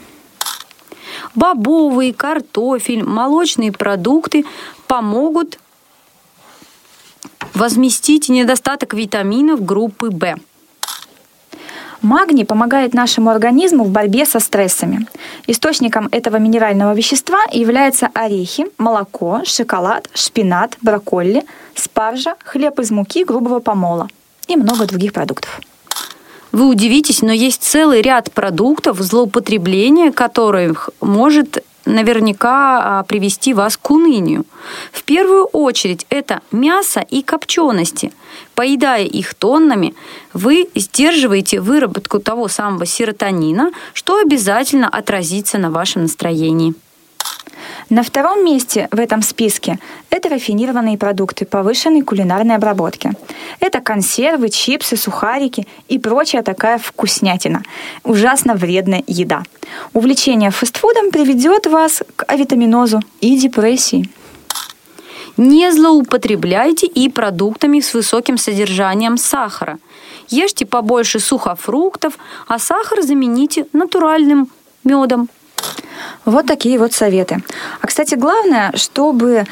Бобовый, 1.35 2.13
картофель, 2.13 3.03
молочные 3.03 3.71
продукты 3.71 4.45
помогут 4.87 5.59
возместить 7.53 8.29
недостаток 8.29 8.93
витаминов 8.93 9.63
группы 9.63 10.09
В. 10.09 10.35
Магний 12.03 12.43
помогает 12.45 12.93
нашему 12.93 13.29
организму 13.29 13.85
в 13.85 13.89
борьбе 13.89 14.25
со 14.25 14.41
стрессами. 14.41 15.07
Источником 15.47 16.09
этого 16.11 16.35
минерального 16.35 16.93
вещества 16.93 17.39
являются 17.49 18.09
орехи, 18.13 18.65
молоко, 18.77 19.41
шоколад, 19.45 20.09
шпинат, 20.13 20.77
брокколи, 20.81 21.43
спаржа, 21.75 22.35
хлеб 22.43 22.79
из 22.79 22.91
муки 22.91 23.23
грубого 23.23 23.59
помола 23.59 24.09
и 24.49 24.57
много 24.57 24.85
других 24.85 25.13
продуктов. 25.13 25.61
Вы 26.53 26.67
удивитесь, 26.67 27.23
но 27.23 27.33
есть 27.33 27.63
целый 27.63 28.03
ряд 28.03 28.31
продуктов, 28.31 28.99
злоупотребление 28.99 30.11
которых 30.11 30.91
может 31.01 31.63
наверняка 31.85 32.99
а, 32.99 33.03
привести 33.03 33.55
вас 33.55 33.75
к 33.75 33.89
унынию. 33.89 34.45
В 34.91 35.03
первую 35.03 35.45
очередь 35.45 36.05
это 36.09 36.41
мясо 36.51 37.01
и 37.01 37.23
копчености. 37.23 38.13
Поедая 38.53 39.03
их 39.03 39.33
тоннами, 39.33 39.95
вы 40.33 40.69
сдерживаете 40.75 41.59
выработку 41.59 42.19
того 42.19 42.47
самого 42.47 42.85
серотонина, 42.85 43.71
что 43.93 44.19
обязательно 44.19 44.87
отразится 44.87 45.57
на 45.57 45.71
вашем 45.71 46.03
настроении. 46.03 46.75
На 47.89 48.03
втором 48.03 48.43
месте 48.43 48.87
в 48.91 48.99
этом 48.99 49.21
списке 49.21 49.79
это 50.09 50.29
рафинированные 50.29 50.97
продукты 50.97 51.45
повышенной 51.45 52.01
кулинарной 52.01 52.55
обработки. 52.55 53.11
Это 53.59 53.81
консервы, 53.81 54.49
чипсы, 54.49 54.97
сухарики 54.97 55.67
и 55.87 55.99
прочая 55.99 56.43
такая 56.43 56.77
вкуснятина. 56.77 57.63
Ужасно 58.03 58.55
вредная 58.55 59.03
еда. 59.07 59.43
Увлечение 59.93 60.51
фастфудом 60.51 61.11
приведет 61.11 61.67
вас 61.67 62.03
к 62.15 62.25
авитаминозу 62.27 63.01
и 63.21 63.37
депрессии. 63.37 64.09
Не 65.37 65.71
злоупотребляйте 65.71 66.85
и 66.85 67.09
продуктами 67.09 67.79
с 67.79 67.93
высоким 67.93 68.37
содержанием 68.37 69.17
сахара. 69.17 69.79
Ешьте 70.29 70.65
побольше 70.65 71.19
сухофруктов, 71.19 72.13
а 72.47 72.59
сахар 72.59 73.01
замените 73.01 73.65
натуральным 73.73 74.49
медом. 74.83 75.29
Вот 76.25 76.45
такие 76.45 76.79
вот 76.79 76.93
советы. 76.93 77.43
А, 77.81 77.87
кстати, 77.87 78.15
главное, 78.15 78.71
чтобы 78.75 79.45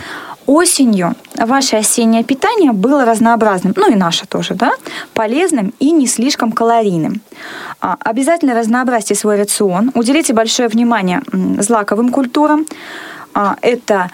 осенью 0.46 1.16
ваше 1.36 1.78
осеннее 1.78 2.24
питание 2.24 2.72
было 2.72 3.06
разнообразным, 3.06 3.74
ну 3.76 3.92
и 3.92 3.96
наше 3.96 4.26
тоже, 4.26 4.54
да, 4.54 4.74
полезным 5.14 5.74
и 5.80 5.92
не 5.92 6.08
слишком 6.08 6.52
калорийным. 6.52 7.22
А, 7.80 7.98
обязательно 8.00 8.54
разнообразьте 8.54 9.16
свой 9.16 9.38
рацион, 9.38 9.92
уделите 9.96 10.34
большое 10.34 10.68
внимание 10.68 11.22
злаковым 11.32 12.12
культурам. 12.12 12.66
А, 13.34 13.56
это 13.62 14.12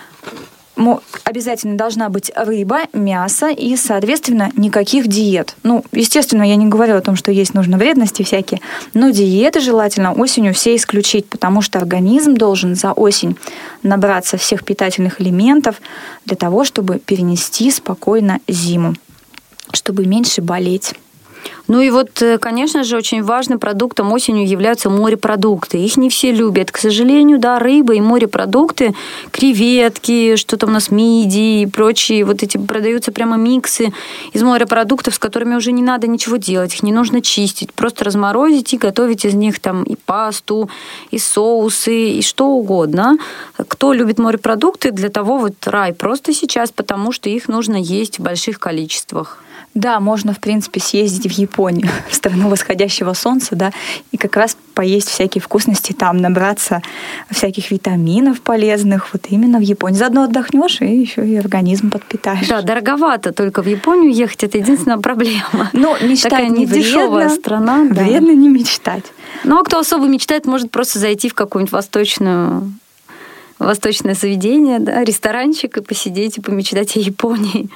обязательно 1.24 1.76
должна 1.76 2.10
быть 2.10 2.32
рыба, 2.36 2.82
мясо 2.94 3.50
и, 3.50 3.76
соответственно, 3.76 4.52
никаких 4.56 5.08
диет. 5.08 5.56
Ну, 5.64 5.84
естественно, 5.92 6.44
я 6.44 6.56
не 6.56 6.68
говорю 6.68 6.96
о 6.96 7.02
том, 7.02 7.16
что 7.16 7.32
есть 7.32 7.54
нужно 7.54 7.78
вредности 7.78 8.24
всякие, 8.24 8.62
но 8.94 9.10
диеты 9.10 9.60
желательно 9.60 10.14
осенью 10.14 10.54
все 10.54 10.76
исключить, 10.76 11.28
потому 11.28 11.62
что 11.62 11.80
организм 11.80 12.36
должен 12.36 12.76
за 12.76 12.92
осень 12.94 13.38
набраться 13.84 14.38
всех 14.38 14.64
питательных 14.64 15.20
элементов 15.20 15.82
для 16.26 16.36
того, 16.36 16.64
чтобы 16.64 17.00
перенести 17.00 17.72
спокойно 17.72 18.40
зиму, 18.48 18.96
чтобы 19.74 20.06
меньше 20.06 20.42
болеть. 20.42 20.94
Ну 21.68 21.82
и 21.82 21.90
вот, 21.90 22.22
э, 22.22 22.38
конечно 22.38 22.84
же, 22.84 22.98
очень 22.98 23.24
важным 23.24 23.60
продуктом 23.60 24.12
осенью 24.14 24.48
являются 24.48 24.90
морепродукты. 24.90 25.78
Их 25.78 25.98
не 25.98 26.10
все 26.10 26.32
любят. 26.32 26.72
К 26.72 26.78
сожалению, 26.78 27.40
да, 27.40 27.60
рыба 27.60 27.94
и 27.94 28.02
морепродукты, 28.02 28.94
креветки, 29.32 30.36
что 30.38 30.58
там 30.58 30.70
у 30.70 30.74
нас 30.74 30.92
мидии 30.92 31.62
и 31.62 31.66
прочие, 31.66 32.24
вот 32.24 32.44
эти 32.44 32.58
продаются 32.58 33.12
прямо 33.12 33.38
миксы 33.38 33.92
из 34.34 34.44
морепродуктов, 34.44 35.16
с 35.16 35.20
которыми 35.20 35.56
уже 35.56 35.72
не 35.72 35.84
надо 35.84 36.08
ничего 36.08 36.38
делать, 36.38 36.74
их 36.74 36.84
не 36.84 36.92
нужно 36.92 37.22
чистить, 37.22 37.74
просто 37.74 38.06
разморозить 38.06 38.74
и 38.74 38.78
готовить 38.78 39.26
из 39.26 39.34
них 39.34 39.60
там 39.60 39.84
и 39.84 39.96
пасту, 39.96 40.70
и 41.12 41.20
соусы, 41.20 42.12
и 42.12 42.22
что 42.22 42.48
угодно. 42.48 43.18
Кто 43.68 43.94
любит 43.94 44.20
морепродукты, 44.20 44.92
для 44.92 45.10
того 45.10 45.38
вот 45.38 45.54
рай 45.66 45.94
просто 45.94 46.34
сейчас, 46.34 46.72
потому 46.72 47.12
что 47.12 47.30
их 47.30 47.48
нужно 47.48 47.76
есть 47.76 48.20
в 48.20 48.24
больших 48.24 48.60
количествах. 48.60 49.40
Да, 49.74 50.00
можно, 50.00 50.34
в 50.34 50.40
принципе, 50.40 50.80
съездить 50.80 51.32
в 51.32 51.38
Японию, 51.38 51.88
в 52.10 52.16
страну 52.16 52.50
восходящего 52.50 53.14
солнца, 53.14 53.56
да, 53.56 53.72
и 54.12 54.18
как 54.18 54.36
раз 54.36 54.58
поесть 54.74 55.10
всякие 55.10 55.42
вкусности 55.42 55.94
там, 55.94 56.18
набраться 56.18 56.82
всяких 57.30 57.72
витаминов 57.72 58.42
полезных, 58.42 59.14
вот 59.14 59.26
именно 59.30 59.60
в 59.60 59.62
Японии. 59.62 59.98
Заодно 59.98 60.24
отдохнешь 60.24 60.82
и 60.82 60.98
еще 60.98 61.28
и 61.28 61.36
организм 61.36 61.90
подпитаешь. 61.90 62.48
Да, 62.48 62.62
дороговато 62.62 63.32
только 63.34 63.62
в 63.62 63.68
Японию 63.68 64.12
ехать, 64.12 64.44
это 64.44 64.58
единственная 64.58 64.98
проблема. 64.98 65.70
Ну, 65.74 65.96
мечтать 66.02 66.32
Такая 66.32 66.50
не 66.50 66.66
дешевая 66.66 67.30
страна. 67.30 67.86
Да. 67.90 68.04
Вредно 68.04 68.32
не 68.32 68.50
мечтать. 68.50 69.06
Ну, 69.44 69.60
а 69.60 69.64
кто 69.64 69.80
особо 69.80 70.08
мечтает, 70.08 70.46
может 70.46 70.72
просто 70.72 71.00
зайти 71.00 71.30
в 71.30 71.34
какую-нибудь 71.34 71.72
восточную 71.72 72.74
восточное 73.60 74.14
заведение, 74.14 74.80
да, 74.80 75.04
ресторанчик 75.04 75.78
и 75.78 75.82
посидеть 75.82 76.38
и 76.38 76.42
помечтать 76.42 76.96
о 76.96 77.00
Японии. 77.00 77.70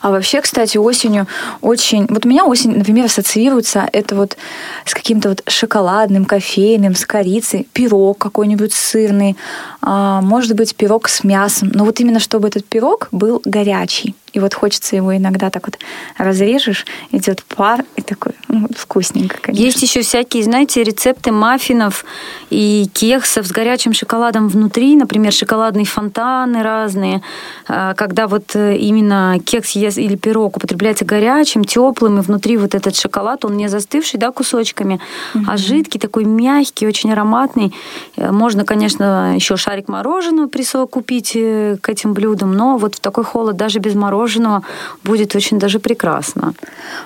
А 0.00 0.10
вообще, 0.10 0.40
кстати, 0.40 0.78
осенью 0.78 1.26
очень... 1.60 2.06
Вот 2.08 2.26
у 2.26 2.28
меня 2.28 2.44
осень, 2.44 2.76
например, 2.76 3.06
ассоциируется 3.06 3.88
это 3.92 4.14
вот 4.14 4.36
с 4.84 4.94
каким-то 4.94 5.30
вот 5.30 5.42
шоколадным, 5.46 6.24
кофейным, 6.24 6.94
с 6.94 7.04
корицей, 7.06 7.66
пирог 7.72 8.18
какой-нибудь 8.18 8.72
сырный, 8.72 9.36
а, 9.80 10.20
может 10.20 10.54
быть, 10.56 10.74
пирог 10.74 11.08
с 11.08 11.24
мясом. 11.24 11.70
Но 11.74 11.84
вот 11.84 12.00
именно 12.00 12.20
чтобы 12.20 12.48
этот 12.48 12.64
пирог 12.64 13.08
был 13.12 13.40
горячий. 13.44 14.14
И 14.32 14.40
вот 14.40 14.54
хочется 14.54 14.96
его 14.96 15.14
иногда 15.16 15.50
так 15.50 15.66
вот 15.66 15.78
разрежешь, 16.16 16.86
идет 17.10 17.44
пар, 17.44 17.84
и 17.96 18.02
такой 18.02 18.32
ну, 18.48 18.66
вкусненько, 18.74 19.38
конечно. 19.40 19.64
Есть 19.64 19.82
еще 19.82 20.00
всякие, 20.02 20.42
знаете, 20.42 20.82
рецепты 20.82 21.32
маффинов 21.32 22.04
и 22.48 22.88
кексов 22.94 23.46
с 23.46 23.52
горячим 23.52 23.92
шоколадом 23.92 24.48
внутри, 24.48 24.96
например, 24.96 25.32
шоколадные 25.32 25.84
фонтаны 25.84 26.62
разные, 26.62 27.22
а, 27.68 27.94
когда 27.94 28.26
вот 28.26 28.54
э, 28.54 28.76
именно 28.76 29.38
кекс 29.44 29.76
или 29.76 30.16
пирог 30.16 30.56
употребляется 30.56 31.04
горячим, 31.04 31.64
теплым, 31.64 32.18
и 32.18 32.22
внутри 32.22 32.56
вот 32.56 32.74
этот 32.74 32.96
шоколад, 32.96 33.44
он 33.44 33.56
не 33.56 33.68
застывший, 33.68 34.18
да, 34.18 34.30
кусочками, 34.30 35.00
угу. 35.34 35.44
а 35.46 35.56
жидкий, 35.56 36.00
такой 36.00 36.24
мягкий, 36.24 36.86
очень 36.86 37.12
ароматный. 37.12 37.74
Э, 38.16 38.32
можно, 38.32 38.64
конечно, 38.64 39.34
еще 39.34 39.56
шарик 39.56 39.88
мороженого 39.88 40.48
присовокупить 40.48 41.32
э, 41.34 41.76
к 41.80 41.88
этим 41.90 42.14
блюдам, 42.14 42.54
но 42.54 42.78
вот 42.78 42.94
в 42.94 43.00
такой 43.00 43.24
холод 43.24 43.56
даже 43.56 43.78
без 43.78 43.94
мороженого 43.94 44.21
мороженого 44.22 44.62
будет 45.04 45.34
очень 45.34 45.58
даже 45.58 45.78
прекрасно. 45.78 46.54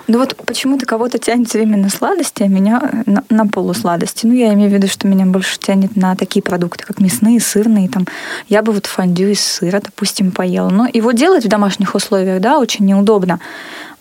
Ну 0.07 0.19
вот 0.19 0.37
почему-то 0.45 0.87
кого-то 0.87 1.19
тянет 1.19 1.55
именно 1.55 1.89
сладости, 1.89 2.43
а 2.43 2.49
меня 2.49 3.03
на, 3.07 3.25
на 3.31 3.47
полусладости. 3.47 4.27
Ну, 4.27 4.35
я 4.35 4.53
имею 4.53 4.71
в 4.71 4.75
виду, 4.75 4.87
что 4.89 5.09
меня 5.09 5.25
больше 5.27 5.59
тянет 5.59 5.97
на 5.97 6.15
такие 6.15 6.43
продукты, 6.43 6.85
как 6.85 7.01
мясные, 7.01 7.41
сырные. 7.41 7.89
Там. 7.89 8.07
Я 8.49 8.63
бы 8.63 8.73
вот 8.73 8.87
фондю 8.87 9.29
из 9.29 9.41
сыра, 9.41 9.81
допустим, 9.83 10.31
поела. 10.31 10.71
Но 10.71 10.87
его 10.93 11.13
делать 11.13 11.45
в 11.45 11.49
домашних 11.49 11.95
условиях, 11.95 12.41
да, 12.41 12.59
очень 12.59 12.85
неудобно. 12.85 13.41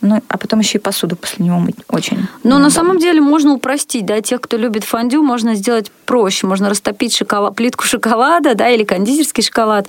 Ну, 0.05 0.21
а 0.27 0.37
потом 0.37 0.59
еще 0.59 0.77
и 0.77 0.81
посуду 0.81 1.15
после 1.15 1.45
него 1.45 1.57
мыть 1.57 1.77
очень. 1.89 2.27
Но 2.43 2.59
на 2.59 2.69
самом 2.69 2.99
деле 2.99 3.21
можно 3.21 3.53
упростить, 3.53 4.05
да, 4.05 4.21
тех, 4.21 4.39
кто 4.39 4.55
любит 4.55 4.83
фондю, 4.83 5.23
можно 5.23 5.55
сделать 5.55 5.91
проще. 6.05 6.45
Можно 6.45 6.69
растопить 6.69 7.15
шоколад, 7.15 7.55
плитку 7.55 7.85
шоколада, 7.85 8.53
да, 8.53 8.69
или 8.69 8.83
кондитерский 8.83 9.41
шоколад, 9.41 9.87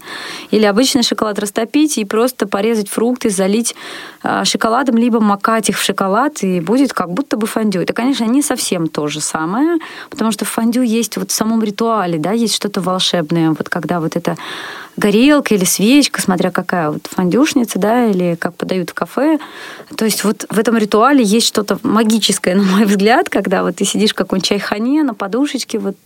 или 0.50 0.64
обычный 0.64 1.02
шоколад 1.02 1.38
растопить 1.38 1.98
и 1.98 2.07
просто 2.07 2.48
порезать 2.48 2.88
фрукты, 2.88 3.29
залить 3.29 3.74
э, 4.22 4.44
шоколадом, 4.44 4.96
либо 4.96 5.20
макать 5.20 5.68
их 5.68 5.79
в 5.79 5.83
шоколад, 5.83 6.42
и 6.42 6.61
будет 6.61 6.94
как 6.94 7.11
будто 7.11 7.37
бы 7.37 7.46
фондю. 7.46 7.83
Это, 7.83 7.92
конечно, 7.92 8.24
не 8.24 8.40
совсем 8.40 8.88
то 8.88 9.09
же 9.09 9.20
самое, 9.20 9.79
потому 10.09 10.33
что 10.33 10.46
в 10.46 10.48
фондю 10.48 10.81
есть 10.81 11.18
вот 11.18 11.31
в 11.31 11.35
самом 11.35 11.62
ритуале, 11.62 12.18
да, 12.18 12.33
есть 12.33 12.55
что-то 12.55 12.81
волшебное, 12.81 13.50
вот 13.50 13.68
когда 13.68 14.00
вот 14.00 14.16
это 14.16 14.38
горелка 14.97 15.55
или 15.55 15.65
свечка, 15.65 16.21
смотря 16.21 16.51
какая 16.51 16.91
вот 16.91 17.07
фондюшница, 17.07 17.79
да, 17.79 18.07
или 18.07 18.35
как 18.35 18.55
подают 18.55 18.91
в 18.91 18.95
кафе. 18.95 19.39
То 19.97 20.05
есть 20.05 20.25
вот 20.25 20.47
в 20.49 20.59
этом 20.59 20.77
ритуале 20.77 21.23
есть 21.23 21.47
что-то 21.47 21.79
магическое, 21.83 22.55
на 22.55 22.63
мой 22.63 22.85
взгляд, 22.87 23.29
когда 23.29 23.63
вот 23.63 23.77
ты 23.77 23.85
сидишь 23.85 24.11
в 24.11 24.15
каком-нибудь 24.15 24.49
чайхане 24.49 25.03
на 25.03 25.15
подушечке, 25.15 25.79
вот 25.79 25.97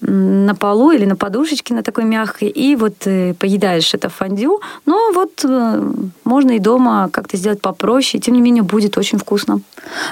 на 0.00 0.54
полу 0.54 0.90
или 0.90 1.04
на 1.04 1.16
подушечке 1.16 1.74
на 1.74 1.82
такой 1.82 2.04
мягкой, 2.04 2.48
и 2.48 2.76
вот 2.76 2.94
э, 3.06 3.34
поедаешь 3.34 3.94
это 3.94 4.08
фондю. 4.08 4.60
Но 4.84 5.12
вот 5.12 5.44
э, 5.44 5.92
можно 6.24 6.52
и 6.52 6.58
дома 6.58 7.08
как-то 7.12 7.36
сделать 7.36 7.60
попроще, 7.60 8.18
и 8.18 8.20
тем 8.20 8.34
не 8.34 8.40
менее 8.40 8.62
будет 8.62 8.98
очень 8.98 9.18
вкусно. 9.18 9.60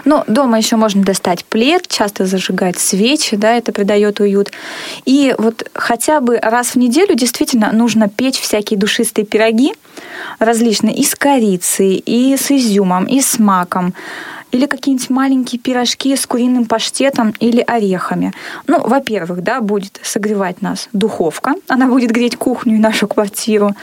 Ну, 0.05 0.25
дома 0.27 0.59
еще 0.59 0.77
можно 0.77 1.03
достать 1.03 1.45
плед, 1.45 1.87
часто 1.89 2.27
зажигать 2.27 2.79
свечи, 2.79 3.37
да, 3.37 3.57
это 3.57 3.73
придает 3.73 4.21
уют. 4.21 4.51
И 5.05 5.35
вот 5.39 5.69
хотя 5.75 6.21
бы 6.21 6.39
раз 6.39 6.69
в 6.69 6.77
неделю 6.77 7.15
действительно 7.15 7.71
нужно 7.73 8.09
печь 8.09 8.41
всякие 8.41 8.79
душистые 8.79 9.25
пироги 9.25 9.73
различные, 10.39 10.95
и 10.95 11.05
с 11.05 11.15
корицей, 11.15 11.97
и 11.97 12.37
с 12.37 12.51
изюмом, 12.51 13.05
и 13.05 13.21
с 13.21 13.39
маком 13.39 13.95
или 14.55 14.67
какие-нибудь 14.67 15.11
маленькие 15.11 15.61
пирожки 15.61 16.15
с 16.15 16.27
куриным 16.27 16.67
паштетом 16.67 17.35
или 17.41 17.61
орехами. 17.61 18.33
Ну, 18.69 18.79
во-первых, 18.79 19.43
да, 19.43 19.61
будет 19.61 19.99
согревать 20.05 20.63
нас 20.63 20.89
духовка, 20.93 21.55
она 21.67 21.89
будет 21.89 22.13
греть 22.13 22.37
кухню 22.37 22.77
и 22.77 22.79
нашу 22.79 23.09
квартиру, 23.09 23.75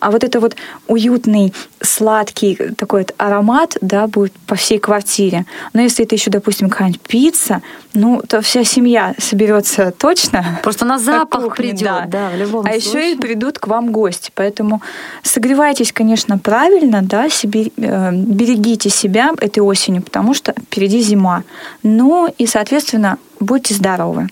а 0.00 0.10
вот 0.10 0.24
это 0.24 0.40
вот 0.40 0.56
уютный, 0.88 1.54
сладкий 1.86 2.56
такой 2.76 3.00
вот 3.00 3.14
аромат, 3.16 3.76
да, 3.80 4.06
будет 4.06 4.32
по 4.46 4.54
всей 4.54 4.78
квартире. 4.78 5.46
Но 5.72 5.80
если 5.80 6.04
это 6.04 6.14
еще, 6.14 6.30
допустим, 6.30 6.68
какая-нибудь 6.68 7.00
пицца, 7.00 7.62
ну, 7.94 8.22
то 8.26 8.42
вся 8.42 8.64
семья 8.64 9.14
соберется 9.18 9.90
точно. 9.90 10.60
Просто 10.62 10.84
на 10.84 10.98
запах 10.98 11.44
кухне, 11.44 11.70
придет, 11.70 11.82
да. 11.82 12.06
да, 12.06 12.30
в 12.30 12.36
любом 12.36 12.66
а 12.66 12.70
случае. 12.70 12.88
еще 12.88 13.12
и 13.12 13.16
придут 13.16 13.58
к 13.58 13.66
вам 13.66 13.92
гости. 13.92 14.30
Поэтому 14.34 14.82
согревайтесь, 15.22 15.92
конечно, 15.92 16.38
правильно, 16.38 17.02
да, 17.02 17.28
себе, 17.28 17.70
э, 17.76 18.12
берегите 18.12 18.90
себя 18.90 19.30
этой 19.40 19.60
осенью, 19.60 20.02
потому 20.02 20.34
что 20.34 20.52
впереди 20.52 21.00
зима. 21.00 21.44
Ну 21.82 22.32
и, 22.38 22.46
соответственно, 22.46 23.18
будьте 23.40 23.74
здоровы. 23.74 24.28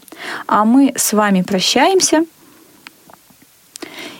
А 0.46 0.64
мы 0.64 0.92
с 0.96 1.12
вами 1.12 1.42
прощаемся 1.42 2.24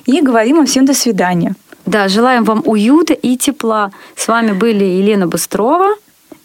и 0.07 0.20
говорим 0.20 0.57
вам 0.57 0.66
всем 0.66 0.85
до 0.85 0.94
свидания. 0.94 1.55
Да, 1.87 2.09
желаем 2.09 2.44
вам 2.44 2.62
уюта 2.64 3.12
и 3.12 3.37
тепла. 3.37 3.90
С 4.16 4.29
вами 4.29 4.53
были 4.53 4.85
Елена 4.85 5.27
Быстрова 5.27 5.94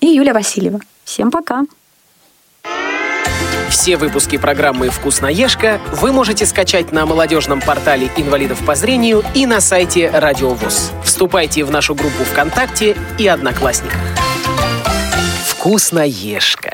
и 0.01 0.07
Юля 0.07 0.33
Васильева. 0.33 0.79
Всем 1.05 1.31
пока. 1.31 1.63
Все 3.69 3.97
выпуски 3.97 4.37
программы 4.37 4.89
«Вкусноежка» 4.89 5.79
вы 5.93 6.11
можете 6.11 6.45
скачать 6.45 6.91
на 6.91 7.05
молодежном 7.05 7.61
портале 7.61 8.09
инвалидов 8.17 8.59
по 8.65 8.75
зрению 8.75 9.23
и 9.35 9.45
на 9.45 9.61
сайте 9.61 10.09
Радио 10.09 10.53
ВОЗ. 10.55 10.91
Вступайте 11.03 11.63
в 11.63 11.71
нашу 11.71 11.93
группу 11.93 12.23
ВКонтакте 12.23 12.97
и 13.19 13.27
Одноклассниках. 13.27 13.99
«Вкусноежка». 15.45 16.73